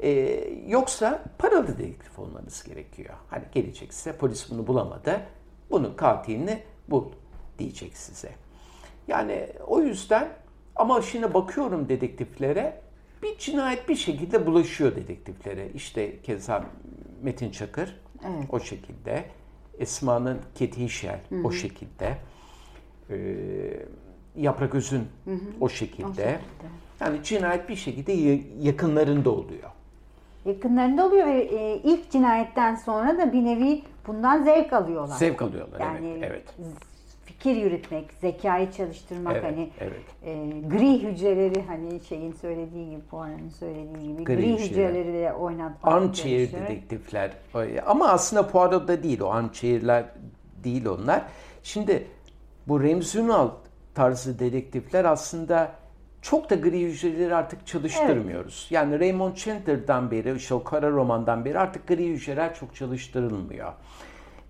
Ee, 0.00 0.10
yoksa 0.66 1.22
paralı 1.38 1.78
dedektif 1.78 2.18
olmanız 2.18 2.64
gerekiyor. 2.64 3.14
Hani 3.30 3.44
gelecek 3.52 3.94
size 3.94 4.16
polis 4.16 4.50
bunu 4.50 4.66
bulamadı. 4.66 5.20
Bunun 5.70 5.94
katilini 5.94 6.62
bul 6.88 7.04
diyecek 7.58 7.96
size. 7.96 8.30
Yani 9.08 9.48
o 9.66 9.80
yüzden 9.80 10.28
ama 10.76 11.02
şimdi 11.02 11.34
bakıyorum 11.34 11.88
dedektiflere 11.88 12.80
bir 13.22 13.38
cinayet 13.38 13.88
bir 13.88 13.96
şekilde 13.96 14.46
bulaşıyor 14.46 14.96
dedektiflere. 14.96 15.68
İşte 15.74 16.22
keza 16.22 16.64
Metin 17.22 17.50
Çakır 17.50 18.00
Evet. 18.24 18.44
o 18.50 18.60
şekilde. 18.60 19.24
Esma'nın 19.78 20.38
Keti 20.54 20.84
İşel 20.84 21.20
o 21.44 21.50
şekilde. 21.52 22.16
Ee, 23.10 23.16
Yaprak 24.36 24.74
Özün 24.74 25.02
o 25.60 25.68
şekilde. 25.68 26.06
O 26.06 26.08
şekilde. 26.14 26.38
Yani 27.00 27.22
cinayet 27.22 27.68
bir 27.68 27.76
şekilde 27.76 28.12
ya- 28.12 28.38
yakınlarında 28.60 29.30
oluyor. 29.30 29.70
Yakınlarında 30.44 31.06
oluyor 31.06 31.26
ve 31.26 31.42
e, 31.42 31.76
ilk 31.76 32.10
cinayetten 32.10 32.74
sonra 32.74 33.18
da 33.18 33.32
bir 33.32 33.44
nevi 33.44 33.82
bundan 34.06 34.42
zevk 34.42 34.72
alıyorlar. 34.72 35.16
Zevk 35.16 35.42
alıyorlar. 35.42 35.80
Yani 35.80 36.08
evet, 36.18 36.44
evet. 36.58 36.76
Fikir 37.24 37.56
yürütmek, 37.56 38.12
zekayı 38.20 38.72
çalıştırmak 38.72 39.32
Evet, 39.36 39.44
hani 39.44 39.70
evet. 39.80 40.02
e, 40.24 40.60
gri 40.68 41.02
hücreleri 41.02 41.62
hani 41.62 42.00
şeyin 42.00 42.32
söylediği 42.32 42.90
gibi, 42.90 43.00
Poirot'un 43.10 43.48
söylediği 43.48 44.12
gibi 44.12 44.24
Gri 44.24 44.36
gri, 44.36 44.52
hücreler. 44.52 44.88
hücreleri 44.90 45.12
de 45.12 45.32
oynatmak. 45.32 45.94
Armchair 45.94 46.52
dedektifler. 46.52 47.30
Ama 47.86 48.08
aslında 48.08 48.48
Poirot'da 48.48 49.02
değil 49.02 49.20
o 49.20 49.30
armchair'ler 49.30 50.04
değil 50.64 50.86
onlar. 50.86 51.22
Şimdi 51.62 52.06
bu 52.68 52.82
Remzi 52.82 53.18
Ünal 53.18 53.50
tarzı 53.94 54.38
dedektifler 54.38 55.04
aslında 55.04 55.72
çok 56.22 56.50
da 56.50 56.54
gri 56.54 56.80
hücreleri 56.80 57.34
artık 57.34 57.66
çalıştırmıyoruz. 57.66 58.66
Yani 58.70 59.00
Raymond 59.00 59.34
Chandler'dan 59.36 60.10
beri, 60.10 60.36
işte 60.36 60.54
o 60.54 60.64
kara 60.64 60.90
romandan 60.90 61.44
beri 61.44 61.58
artık 61.58 61.86
gri 61.88 62.08
hücreler 62.08 62.54
çok 62.54 62.74
çalıştırılmıyor. 62.74 63.72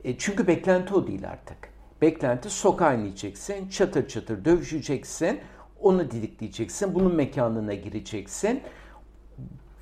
E, 0.04 0.18
çünkü 0.18 0.46
beklenti 0.46 0.94
o 0.94 1.06
değil 1.06 1.28
artık. 1.28 1.73
Beklenti 2.04 2.50
sokağa 2.50 2.94
ineceksin, 2.94 3.68
çatır 3.68 4.08
çatır 4.08 4.44
dövüşeceksin, 4.44 5.40
onu 5.80 6.10
didikleyeceksin, 6.10 6.94
bunun 6.94 7.14
mekanına 7.14 7.74
gireceksin. 7.74 8.60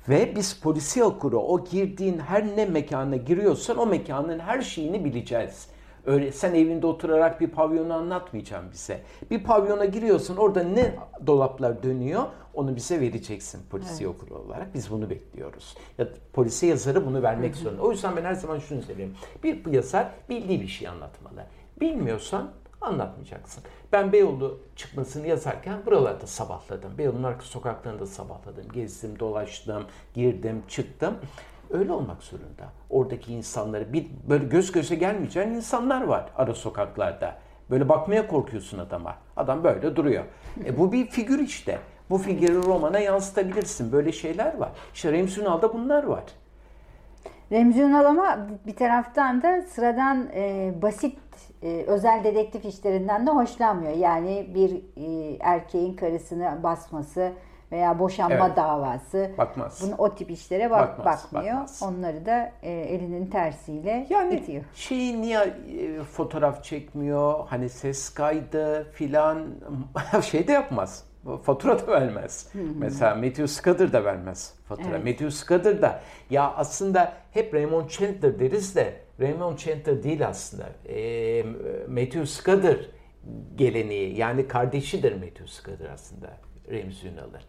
Ve 0.09 0.35
biz 0.35 0.59
polisiye 0.59 1.05
okuru 1.05 1.39
o 1.39 1.65
girdiğin 1.65 2.19
her 2.19 2.57
ne 2.57 2.65
mekana 2.65 3.15
giriyorsan 3.15 3.77
o 3.77 3.85
mekanın 3.85 4.39
her 4.39 4.61
şeyini 4.61 5.05
bileceğiz. 5.05 5.67
Öyle 6.05 6.31
sen 6.31 6.55
evinde 6.55 6.87
oturarak 6.87 7.41
bir 7.41 7.47
pavyonu 7.47 7.93
anlatmayacaksın 7.93 8.71
bize. 8.71 9.01
Bir 9.31 9.43
pavyona 9.43 9.85
giriyorsun 9.85 10.37
orada 10.37 10.63
ne 10.63 10.95
dolaplar 11.27 11.83
dönüyor 11.83 12.23
onu 12.53 12.75
bize 12.75 13.01
vereceksin 13.01 13.61
polisiye 13.69 14.09
okuru 14.09 14.35
olarak. 14.35 14.73
Biz 14.73 14.91
bunu 14.91 15.09
bekliyoruz. 15.09 15.77
Ya 15.97 16.07
polisiye 16.33 16.69
yazarı 16.69 17.05
bunu 17.05 17.23
vermek 17.23 17.55
zorunda. 17.55 17.81
O 17.81 17.91
yüzden 17.91 18.15
ben 18.15 18.23
her 18.23 18.33
zaman 18.33 18.59
şunu 18.59 18.81
söylüyorum. 18.81 19.15
Bir 19.43 19.65
yazar 19.71 20.07
bildiği 20.29 20.61
bir 20.61 20.67
şey 20.67 20.87
anlatmalı. 20.87 21.45
Bilmiyorsan 21.83 22.49
anlatmayacaksın. 22.81 23.63
Ben 23.91 24.11
Beyoğlu 24.11 24.59
çıkmasını 24.75 25.27
yazarken 25.27 25.85
buralarda 25.85 26.27
sabahladım. 26.27 26.97
Beyoğlu'nun 26.97 27.23
arka 27.23 27.41
sokaklarında 27.41 28.05
sabahladım. 28.05 28.71
Gezdim, 28.73 29.19
dolaştım, 29.19 29.83
girdim, 30.13 30.63
çıktım. 30.67 31.15
Öyle 31.69 31.91
olmak 31.91 32.23
zorunda. 32.23 32.63
Oradaki 32.89 33.33
insanları 33.33 33.93
bir 33.93 34.07
böyle 34.29 34.45
göz 34.45 34.71
göze 34.71 34.95
gelmeyeceğin 34.95 35.49
insanlar 35.49 36.03
var 36.03 36.29
ara 36.35 36.53
sokaklarda. 36.53 37.35
Böyle 37.69 37.89
bakmaya 37.89 38.27
korkuyorsun 38.27 38.77
adama. 38.77 39.17
Adam 39.37 39.63
böyle 39.63 39.95
duruyor. 39.95 40.23
E 40.65 40.77
bu 40.77 40.91
bir 40.91 41.05
figür 41.05 41.39
işte. 41.39 41.79
Bu 42.09 42.17
figürü 42.17 42.63
romana 42.63 42.99
yansıtabilirsin. 42.99 43.91
Böyle 43.91 44.11
şeyler 44.11 44.57
var. 44.57 44.71
İşte 44.93 45.11
Remzi 45.11 45.41
Ünal'da 45.41 45.73
bunlar 45.73 46.03
var. 46.03 46.23
Remzi 47.51 47.81
Ünal 47.81 48.05
ama 48.05 48.47
bir 48.67 48.75
taraftan 48.75 49.41
da 49.41 49.61
sıradan 49.61 50.27
e, 50.33 50.73
basit 50.81 51.17
e, 51.63 51.83
özel 51.87 52.23
dedektif 52.23 52.65
işlerinden 52.65 53.27
de 53.27 53.31
hoşlanmıyor. 53.31 53.93
Yani 53.93 54.47
bir 54.55 54.71
e, 54.97 55.37
erkeğin 55.39 55.93
karısını 55.95 56.59
basması 56.63 57.31
veya 57.71 57.99
boşanma 57.99 58.45
Evet. 58.47 58.57
davası. 58.57 59.31
Bakmaz. 59.37 59.81
Bunu 59.87 59.95
o 59.97 60.15
tip 60.15 60.31
işlere 60.31 60.71
bak, 60.71 60.99
Bakmaz, 60.99 61.23
bakmıyor. 61.33 61.53
bakmaz. 61.55 61.81
Onları 61.83 62.25
da 62.25 62.51
e, 62.63 62.71
elinin 62.71 63.25
tersiyle 63.25 64.07
Yani 64.09 64.35
itiyor. 64.35 64.63
şeyi 64.75 65.21
niye 65.21 65.39
e, 65.39 66.03
fotoğraf 66.03 66.63
çekmiyor? 66.63 67.45
Hani 67.47 67.69
ses 67.69 68.09
kaydı 68.13 68.87
filan 68.91 69.45
şey 70.21 70.47
de 70.47 70.51
yapmaz. 70.51 71.03
Fatura 71.43 71.87
da 71.87 71.91
vermez. 71.91 72.49
Mesela 72.77 73.15
Matthew 73.15 73.47
Scudder 73.47 73.93
da 73.93 74.05
vermez 74.05 74.53
fatura. 74.67 74.87
Evet. 74.89 75.03
Matthew 75.05 75.31
Scudder 75.31 75.81
da 75.81 75.99
ya 76.29 76.53
aslında 76.57 77.13
hep 77.31 77.53
Raymond 77.53 77.89
Chandler 77.89 78.39
deriz 78.39 78.75
de 78.75 78.93
Raymond 79.19 79.57
Chandler 79.57 80.03
değil 80.03 80.27
aslında. 80.27 80.69
E, 80.89 81.43
Matthew 81.87 82.25
Scudder 82.25 82.77
geleneği 83.55 84.17
yani 84.17 84.47
kardeşidir 84.47 85.13
Matthew 85.13 85.47
Scudder 85.47 85.89
aslında 85.89 86.37
Remzi 86.69 87.07
Ünal'ın. 87.07 87.41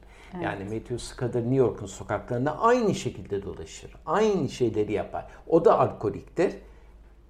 Yani 0.42 0.64
Matthew 0.64 0.98
Scudder 0.98 1.40
New 1.40 1.54
York'un 1.54 1.86
sokaklarında 1.86 2.58
aynı 2.60 2.94
şekilde 2.94 3.42
dolaşır. 3.42 3.90
Aynı 4.06 4.48
şeyleri 4.48 4.92
yapar. 4.92 5.26
O 5.46 5.64
da 5.64 5.78
alkoliktir. 5.80 6.54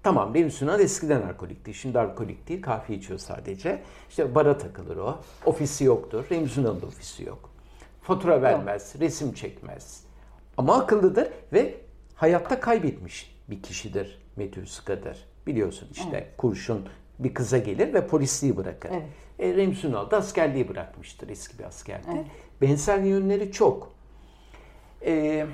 Tamam 0.03 0.33
benim 0.33 0.51
Sunan 0.51 0.79
eskiden 0.79 1.21
alkolikti. 1.21 1.73
Şimdi 1.73 1.99
alkolik 1.99 2.47
değil. 2.47 2.61
Kahve 2.61 2.93
içiyor 2.95 3.19
sadece. 3.19 3.81
İşte 4.09 4.35
bara 4.35 4.57
takılır 4.57 4.97
o. 4.97 5.19
Ofisi 5.45 5.83
yoktur. 5.83 6.25
Remzi 6.31 6.61
Ünal'ın 6.61 6.81
da 6.81 6.85
ofisi 6.85 7.23
yok. 7.23 7.49
Fatura 8.01 8.41
vermez. 8.41 8.95
Resim 8.99 9.33
çekmez. 9.33 10.03
Ama 10.57 10.75
akıllıdır 10.75 11.27
ve 11.53 11.77
hayatta 12.15 12.59
kaybetmiş 12.59 13.35
bir 13.49 13.61
kişidir 13.61 14.24
Matthew 14.37 14.65
Scudder. 14.65 15.17
Biliyorsun 15.47 15.87
işte 15.91 16.27
kurşun 16.37 16.85
bir 17.19 17.33
kıza 17.33 17.57
gelir 17.57 17.93
ve 17.93 18.07
polisliği 18.07 18.57
bırakır. 18.57 18.89
Evet. 18.93 19.03
E, 19.83 19.87
Ünal 19.87 20.11
da 20.11 20.17
askerliği 20.17 20.69
bırakmıştır. 20.69 21.29
Eski 21.29 21.59
bir 21.59 21.63
askerdi. 21.63 22.07
Benzer 22.61 22.97
yönleri 22.99 23.51
çok. 23.51 23.91
E, 25.05 25.45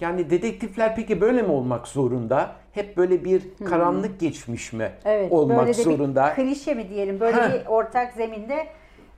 Yani 0.00 0.30
dedektifler 0.30 0.96
peki 0.96 1.20
böyle 1.20 1.42
mi 1.42 1.52
olmak 1.52 1.88
zorunda? 1.88 2.52
Hep 2.72 2.96
böyle 2.96 3.24
bir 3.24 3.42
karanlık 3.68 4.20
geçmiş 4.20 4.72
mi 4.72 4.92
Evet, 5.04 5.32
olmak 5.32 5.58
böyle 5.58 5.68
de 5.78 5.82
zorunda? 5.82 6.34
bir 6.38 6.42
klişe 6.44 6.74
mi 6.74 6.88
diyelim, 6.88 7.20
böyle 7.20 7.36
Ha. 7.40 7.52
bir 7.54 7.66
ortak 7.66 8.12
zeminde 8.12 8.66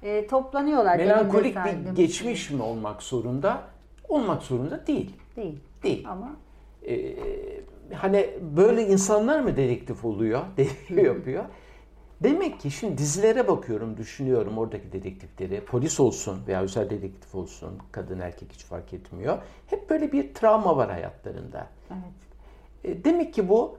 e, 0.03 0.27
toplanıyorlar. 0.27 0.97
Melankolik 0.97 1.57
bir 1.57 1.95
geçmiş 1.97 2.51
mi 2.51 2.63
olmak 2.63 3.03
zorunda? 3.03 3.63
Olmak 4.09 4.43
zorunda 4.43 4.87
değil. 4.87 5.11
Değil 5.37 5.59
Değil. 5.83 6.05
ama 6.09 6.37
Ee, 6.87 6.95
hani 7.95 8.31
böyle 8.57 8.87
insanlar 8.89 9.41
mı 9.41 9.57
dedektif 9.57 10.05
oluyor? 10.05 10.43
Dedektif 10.57 10.99
yapıyor. 10.99 11.45
Demek 12.23 12.61
ki 12.61 12.71
şimdi 12.71 12.99
dizilere 12.99 13.49
bakıyorum, 13.49 13.97
düşünüyorum 13.97 14.59
oradaki 14.59 14.93
dedektifleri. 14.93 15.65
Polis 15.65 16.01
olsun 16.01 16.39
veya 16.47 16.63
özel 16.63 16.91
dedektif 16.91 17.35
olsun, 17.35 17.79
kadın 17.93 18.21
erkek 18.21 18.53
hiç 18.53 18.65
fark 18.65 18.93
etmiyor. 18.95 19.39
Hep 19.67 19.91
böyle 19.91 20.13
bir 20.13 20.35
travma 20.35 20.77
var 20.77 20.91
hayatlarında. 20.91 21.67
evet. 21.91 22.95
E, 22.99 23.05
Demek 23.05 23.35
ki 23.35 23.49
bu 23.49 23.77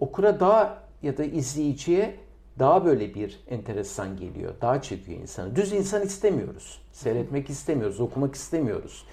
okura 0.00 0.40
daha 0.40 0.82
ya 1.02 1.16
da 1.16 1.24
izleyiciye 1.24 2.16
daha 2.58 2.84
böyle 2.84 3.14
bir 3.14 3.40
enteresan 3.48 4.16
geliyor. 4.16 4.54
Daha 4.60 4.82
çekiyor 4.82 5.20
insanı. 5.20 5.56
Düz 5.56 5.72
insan 5.72 6.02
istemiyoruz. 6.02 6.82
Seyretmek 6.92 7.50
istemiyoruz, 7.50 8.00
okumak 8.00 8.34
istemiyoruz. 8.34 9.06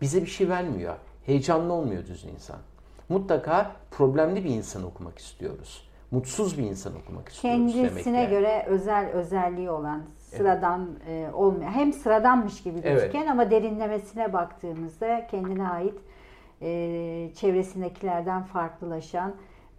Bize 0.00 0.22
bir 0.22 0.26
şey 0.26 0.48
vermiyor. 0.48 0.94
Heyecanlı 1.26 1.72
olmuyor 1.72 2.06
düz 2.06 2.24
insan. 2.24 2.56
Mutlaka 3.08 3.72
problemli 3.90 4.44
bir 4.44 4.50
insan 4.50 4.84
okumak 4.84 5.18
istiyoruz. 5.18 5.88
Mutsuz 6.10 6.58
bir 6.58 6.62
insan 6.62 6.92
okumak 6.96 7.28
istiyoruz 7.28 7.72
Kendisine 7.74 8.14
demek 8.16 8.30
göre 8.30 8.64
özel 8.68 9.10
özelliği 9.10 9.70
olan, 9.70 10.02
sıradan 10.18 10.88
e, 11.08 11.28
olmayan, 11.34 11.72
hem 11.72 11.92
sıradanmış 11.92 12.62
gibi 12.62 12.80
Evet. 12.84 13.00
gözüken 13.00 13.26
ama 13.26 13.50
derinlemesine 13.50 14.32
baktığımızda 14.32 15.26
kendine 15.26 15.68
ait 15.68 15.94
e, 16.62 17.30
çevresindekilerden 17.34 18.42
farklılaşan, 18.42 19.34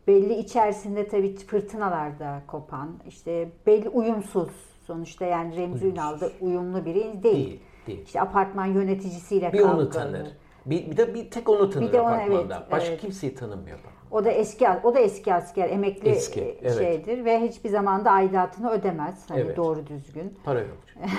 belli 0.07 0.33
içerisinde 0.33 1.07
tabii 1.07 1.35
fırtınalarda 1.35 2.41
kopan, 2.47 2.89
işte 3.07 3.49
belli 3.67 3.89
uyumsuz 3.89 4.49
sonuçta 4.87 5.25
yani 5.25 5.55
Remzi 5.55 5.87
Ünal 5.87 6.19
da 6.19 6.29
uyumlu 6.41 6.85
biri 6.85 7.03
değil. 7.03 7.23
Değil, 7.23 7.59
değil. 7.87 8.01
İşte 8.05 8.21
apartman 8.21 8.65
yöneticisiyle 8.65 9.53
Bir 9.53 9.59
onu 9.59 9.67
kavgalı. 9.69 9.91
tanır. 9.91 10.27
Bir, 10.69 10.91
bir 10.91 10.97
de 10.97 11.13
bir 11.13 11.31
tek 11.31 11.49
onu 11.49 11.69
tanır 11.69 11.87
Bir 11.87 11.93
de 11.93 12.01
onu, 12.01 12.09
apartmanda. 12.09 12.57
evet, 12.59 12.71
Başka 12.71 12.89
evet. 12.89 13.01
kimseyi 13.01 13.35
tanımıyor. 13.35 13.79
O 14.11 14.25
da 14.25 14.31
eski 14.31 14.67
o 14.83 14.93
da 14.95 14.99
eski 14.99 15.33
asker, 15.33 15.69
emekli 15.69 16.09
Eski, 16.09 16.41
e, 16.41 16.57
evet. 16.61 16.77
şeydir 16.77 17.25
ve 17.25 17.41
hiçbir 17.41 17.69
zaman 17.69 18.05
da 18.05 18.11
aidatını 18.11 18.69
ödemez. 18.71 19.29
Hani 19.29 19.39
Evet. 19.41 19.57
doğru 19.57 19.87
düzgün. 19.87 20.37
Para 20.43 20.59
yok. 20.59 20.77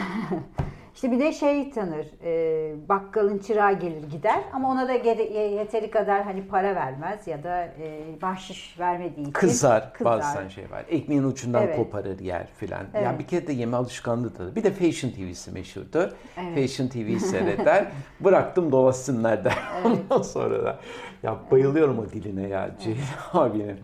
İşte 0.94 1.10
bir 1.10 1.18
de 1.18 1.32
şey 1.32 1.70
tanır, 1.70 2.06
e, 2.24 2.88
bakkalın 2.88 3.38
çırağı 3.38 3.72
gelir 3.78 4.02
gider 4.10 4.40
ama 4.52 4.70
ona 4.70 4.88
da 4.88 4.96
gere- 4.96 5.32
yeteri 5.32 5.90
kadar 5.90 6.22
hani 6.22 6.48
para 6.48 6.74
vermez 6.74 7.26
ya 7.26 7.42
da 7.42 7.64
e, 7.64 8.02
bahşiş 8.22 8.78
vermediği 8.78 9.20
için 9.22 9.32
Kızar, 9.32 9.92
kızar. 9.92 10.18
bazen 10.18 10.48
şey 10.48 10.70
var. 10.70 10.84
Ekmeğin 10.88 11.22
ucundan 11.24 11.62
Evet. 11.62 11.76
koparır 11.76 12.18
yer 12.20 12.46
filan. 12.46 12.86
Evet. 12.94 13.04
Ya 13.04 13.18
bir 13.18 13.26
kere 13.26 13.46
de 13.46 13.52
yeme 13.52 13.76
alışkanlığı 13.76 14.38
da. 14.38 14.56
Bir 14.56 14.64
de 14.64 14.70
Fashion 14.72 15.10
TV'si 15.10 15.50
meşhurdur. 15.52 16.08
Fashion 16.54 16.88
TV'yi 16.88 17.20
seyreder. 17.20 17.86
Bıraktım 18.20 18.72
dolaşsınlar 18.72 19.44
der. 19.44 19.58
Ondan 19.84 20.22
sonra 20.22 20.64
da. 20.64 20.78
Ya 21.22 21.36
bayılıyorum 21.50 21.98
o 21.98 22.08
diline 22.10 22.48
ya 22.48 22.70
Ceylan 22.80 23.00
abinin. 23.32 23.76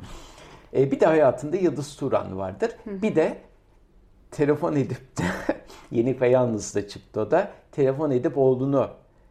E, 0.77 0.91
bir 0.91 1.01
de 1.01 1.07
hayatında 1.07 1.57
Yıldız 1.57 1.97
Turan 1.97 2.39
vardır. 2.39 2.71
Bir 2.87 3.15
de 3.17 3.39
telefon 4.31 4.73
edip 4.77 5.19
de 5.19 5.23
Yeni 5.91 6.21
ve 6.21 6.29
Yalnız 6.29 6.75
da 6.75 6.89
çıktı 6.89 7.21
o 7.21 7.31
da. 7.31 7.49
Telefon 7.73 8.11
edip 8.11 8.39
oğlunu 8.39 8.89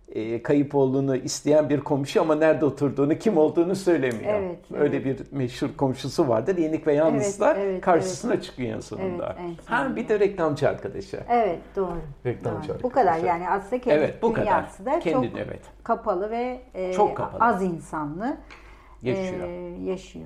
e, 0.09 0.43
kayıp 0.43 0.75
olduğunu 0.75 1.15
isteyen 1.15 1.69
bir 1.69 1.79
komşu 1.81 2.21
ama 2.21 2.35
nerede 2.35 2.65
oturduğunu, 2.65 3.15
kim 3.17 3.37
olduğunu 3.37 3.75
söylemiyor. 3.75 4.33
Evet, 4.33 4.59
Öyle 4.73 5.05
bir 5.05 5.17
meşhur 5.31 5.67
komşusu 5.77 6.27
vardır. 6.27 6.57
Yenik 6.57 6.87
ve 6.87 6.93
Yalnız'da 6.93 7.53
Evet, 7.53 7.65
evet, 7.65 7.81
karşısına 7.81 8.41
çıkıyor 8.41 8.75
en 8.75 8.79
sonunda. 8.79 9.35
Evet, 9.39 9.49
en 9.69 9.73
ha 9.73 9.95
bir 9.95 10.09
de 10.09 10.19
reklamcı 10.19 10.69
arkadaşı. 10.69 11.19
Evet 11.29 11.59
doğru. 11.75 11.97
Reklamcı 12.25 12.69
Doğru. 12.69 12.83
Bu 12.83 12.89
kadar 12.89 13.17
yani 13.17 13.49
aslında 13.49 13.81
kendi 13.81 13.99
Evet, 13.99 14.21
bu 14.21 14.33
kadar. 14.33 14.45
dünyası 14.47 14.85
da 14.85 14.99
Kendini, 14.99 15.31
çok 15.31 15.39
evet. 15.39 15.61
kapalı 15.83 16.31
ve 16.31 16.61
e, 16.73 16.93
Çok 16.93 17.17
kapalı. 17.17 17.43
az 17.43 17.63
insanlı 17.63 18.37
Yaşıyor. 19.01 19.47
e, 19.49 19.83
yaşıyor. 19.83 20.25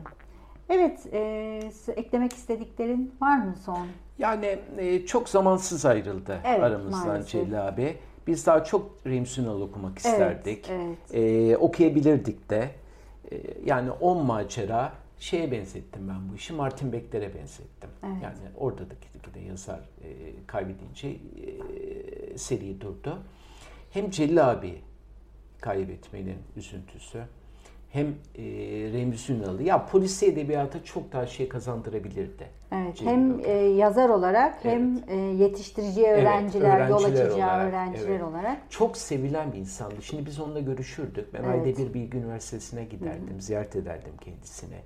Evet, 0.69 1.07
e, 1.13 1.59
eklemek 1.95 2.33
istediklerin 2.33 3.13
var 3.21 3.37
mı 3.37 3.55
son? 3.65 3.87
Yani 4.19 4.59
e, 4.77 5.05
çok 5.05 5.29
zamansız 5.29 5.85
ayrıldı 5.85 6.39
Evet, 6.45 6.63
aramızdan. 6.63 7.23
Celil 7.23 7.67
abi. 7.67 7.97
Biz 8.27 8.45
daha 8.45 8.63
çok 8.63 8.91
Remzi 9.05 9.41
Ünal 9.41 9.61
okumak 9.61 9.97
isterdik. 9.97 10.69
evet. 10.69 10.97
E, 11.13 11.57
okuyabilirdik 11.57 12.49
de. 12.49 12.69
E, 13.31 13.37
yani 13.65 13.91
on 13.91 14.25
macera 14.25 14.93
şeye 15.19 15.51
benzettim 15.51 16.07
ben 16.09 16.29
bu 16.31 16.35
işi. 16.35 16.53
Martin 16.53 16.91
Bekler'e 16.91 17.35
benzettim. 17.35 17.89
Evet. 18.03 18.23
Yani 18.23 18.37
orada 18.57 18.81
da 18.89 18.95
de 19.33 19.39
yazar 19.39 19.79
e, 19.79 20.07
kaybedince 20.47 21.07
e, 21.07 22.37
seri 22.37 22.81
durdu. 22.81 23.17
Hem 23.91 24.09
Celil 24.09 24.51
abi 24.51 24.81
kaybetmenin 25.61 26.37
üzüntüsü 26.55 27.23
hem 27.89 28.07
e, 28.07 28.43
Remzi 28.93 29.33
Ünal'ı 29.33 29.63
ya 29.63 29.85
polisi 29.85 30.25
edebiyata 30.25 30.83
çok 30.83 31.11
daha 31.11 31.27
şey 31.27 31.49
kazandırabilirdi. 31.49 32.47
Evet, 32.71 33.01
hem 33.01 33.39
e, 33.45 33.51
yazar 33.51 34.09
olarak 34.09 34.65
hem 34.65 35.03
e, 35.07 35.15
yetiştireceği 35.15 36.07
öğrenciler, 36.07 36.89
yol 36.89 37.03
öğrenciler 37.03 37.25
açacağı 37.25 37.47
olarak, 37.47 37.69
öğrenciler 37.69 38.09
evet. 38.09 38.23
olarak. 38.23 38.57
Çok 38.69 38.97
sevilen 38.97 39.53
bir 39.53 39.57
insandı. 39.57 40.01
Şimdi 40.01 40.25
biz 40.25 40.39
onunla 40.39 40.59
görüşürdük. 40.59 41.33
Ben 41.33 41.43
Evet. 41.43 41.67
ayda 41.67 41.77
bir 41.77 41.93
Bilgi 41.93 42.17
Üniversitesi'ne 42.17 42.83
giderdim, 42.83 43.41
ziyaret 43.41 43.75
ederdim 43.75 44.13
kendisine. 44.21 44.77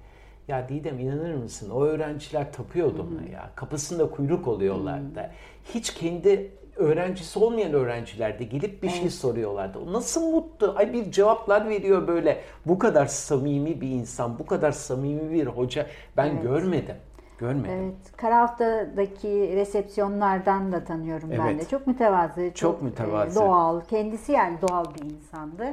Ya 0.47 0.69
Didem 0.69 0.99
inanır 0.99 1.33
mısın? 1.35 1.69
O 1.69 1.83
öğrenciler 1.83 2.51
tapıyordu 2.51 3.07
ona 3.11 3.29
ya. 3.31 3.49
Kapısında 3.55 4.09
kuyruk 4.09 4.47
oluyorlardı. 4.47 5.29
Hiç 5.65 5.93
kendi 5.93 6.51
öğrencisi 6.75 7.39
olmayan 7.39 7.73
öğrenciler 7.73 8.39
de 8.39 8.43
gelip 8.43 8.83
bir 8.83 8.89
şey 8.89 9.09
soruyorlardı. 9.09 9.79
O 9.79 9.93
nasıl 9.93 10.31
mutlu? 10.31 10.73
Ay 10.77 10.93
bir 10.93 11.11
cevaplar 11.11 11.69
veriyor 11.69 12.07
böyle. 12.07 12.41
Bu 12.65 12.79
kadar 12.79 13.05
samimi 13.05 13.81
bir 13.81 13.89
insan, 13.89 14.39
bu 14.39 14.45
kadar 14.45 14.71
samimi 14.71 15.31
bir 15.31 15.47
hoca 15.47 15.87
ben 16.17 16.41
görmedim. 16.41 16.95
Görmedim. 17.37 17.71
Evet, 17.83 18.17
Karahafta'daki 18.17 19.51
resepsiyonlardan 19.55 20.71
da 20.71 20.83
tanıyorum 20.83 21.29
ben 21.31 21.39
Evet. 21.39 21.61
de. 21.61 21.65
Çok 21.67 21.87
mütevazı, 21.87 22.41
çok, 22.41 22.55
Çok 22.55 22.81
mütevazı. 22.81 23.39
e, 23.39 23.43
doğal. 23.43 23.81
Kendisi 23.81 24.31
yani 24.31 24.57
doğal 24.69 24.85
bir 24.95 25.01
insandı. 25.15 25.65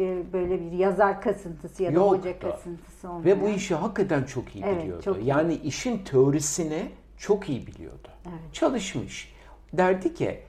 Bir, 0.00 0.32
böyle 0.32 0.60
bir 0.60 0.72
yazar 0.78 1.20
kasıntısı 1.22 1.82
ya 1.82 1.90
da 1.90 1.94
Yok. 1.94 2.12
hoca 2.18 2.38
kasıntısı 2.38 3.08
olmayan. 3.08 3.24
Ve 3.24 3.42
bu 3.42 3.48
işi 3.48 3.74
hakikaten 3.74 4.24
çok 4.24 4.56
iyi 4.56 4.64
Evet, 4.64 4.82
biliyordu. 4.82 5.02
çok 5.02 5.16
iyi. 5.16 5.26
Yani 5.26 5.54
işin 5.54 5.98
teorisini 5.98 6.90
çok 7.16 7.48
iyi 7.48 7.66
biliyordu. 7.66 8.08
Çalışmış. 8.52 9.32
Derdi 9.72 10.14
ki 10.14 10.40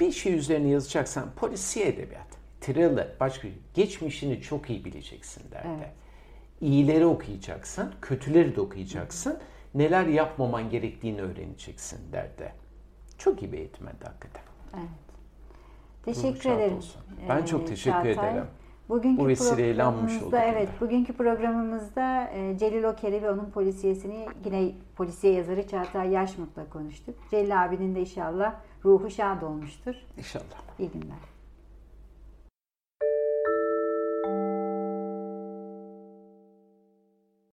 bir 0.00 0.12
şey 0.12 0.34
üzerine 0.34 0.68
yazacaksan 0.68 1.30
polisiye 1.36 1.86
edebiyat, 1.88 2.26
thriller, 2.60 3.08
başka 3.20 3.48
bir 3.48 3.54
geçmişini 3.74 4.40
çok 4.40 4.70
iyi 4.70 4.84
bileceksin 4.84 5.42
derdi. 5.50 5.68
Evet. 5.78 5.90
İyileri 6.60 7.06
okuyacaksın, 7.06 7.94
kötüleri 8.02 8.56
de 8.56 8.60
okuyacaksın. 8.60 9.38
Neler 9.74 10.06
yapmaman 10.06 10.70
gerektiğini 10.70 11.22
öğreneceksin 11.22 11.98
derdi. 12.12 12.52
Çok 13.18 13.42
iyi 13.42 13.52
bir 13.52 13.58
eğitmendi 13.58 14.04
hakikaten. 14.04 14.42
Teşekkür 16.04 16.40
şad 16.40 16.58
ederim. 16.58 16.76
olsun. 16.76 17.00
Ben 17.28 17.44
çok 17.44 17.62
e, 17.62 17.64
teşekkür 17.64 18.08
ederim. 18.08 18.44
Bugünkü 18.92 19.22
Bu 19.22 19.28
vesileyle 19.28 19.82
anmış 19.82 20.22
olduk 20.22 20.34
evet, 20.34 20.68
yine. 20.68 20.80
bugünkü 20.80 21.12
programımızda 21.12 22.28
e, 22.30 22.58
Celil 22.58 22.84
Okeri 22.84 23.22
ve 23.22 23.30
onun 23.30 23.50
polisiyesini 23.50 24.26
yine 24.44 24.72
polisiye 24.96 25.32
yazarı 25.32 25.68
Çağatay 25.68 26.10
Yaşmut'la 26.10 26.68
konuştuk. 26.70 27.14
Celil 27.30 27.64
abinin 27.64 27.94
de 27.94 28.00
inşallah 28.00 28.54
ruhu 28.84 29.10
şad 29.10 29.42
olmuştur. 29.42 29.94
İnşallah. 30.18 30.78
İyi 30.78 30.90
günler. 30.90 31.31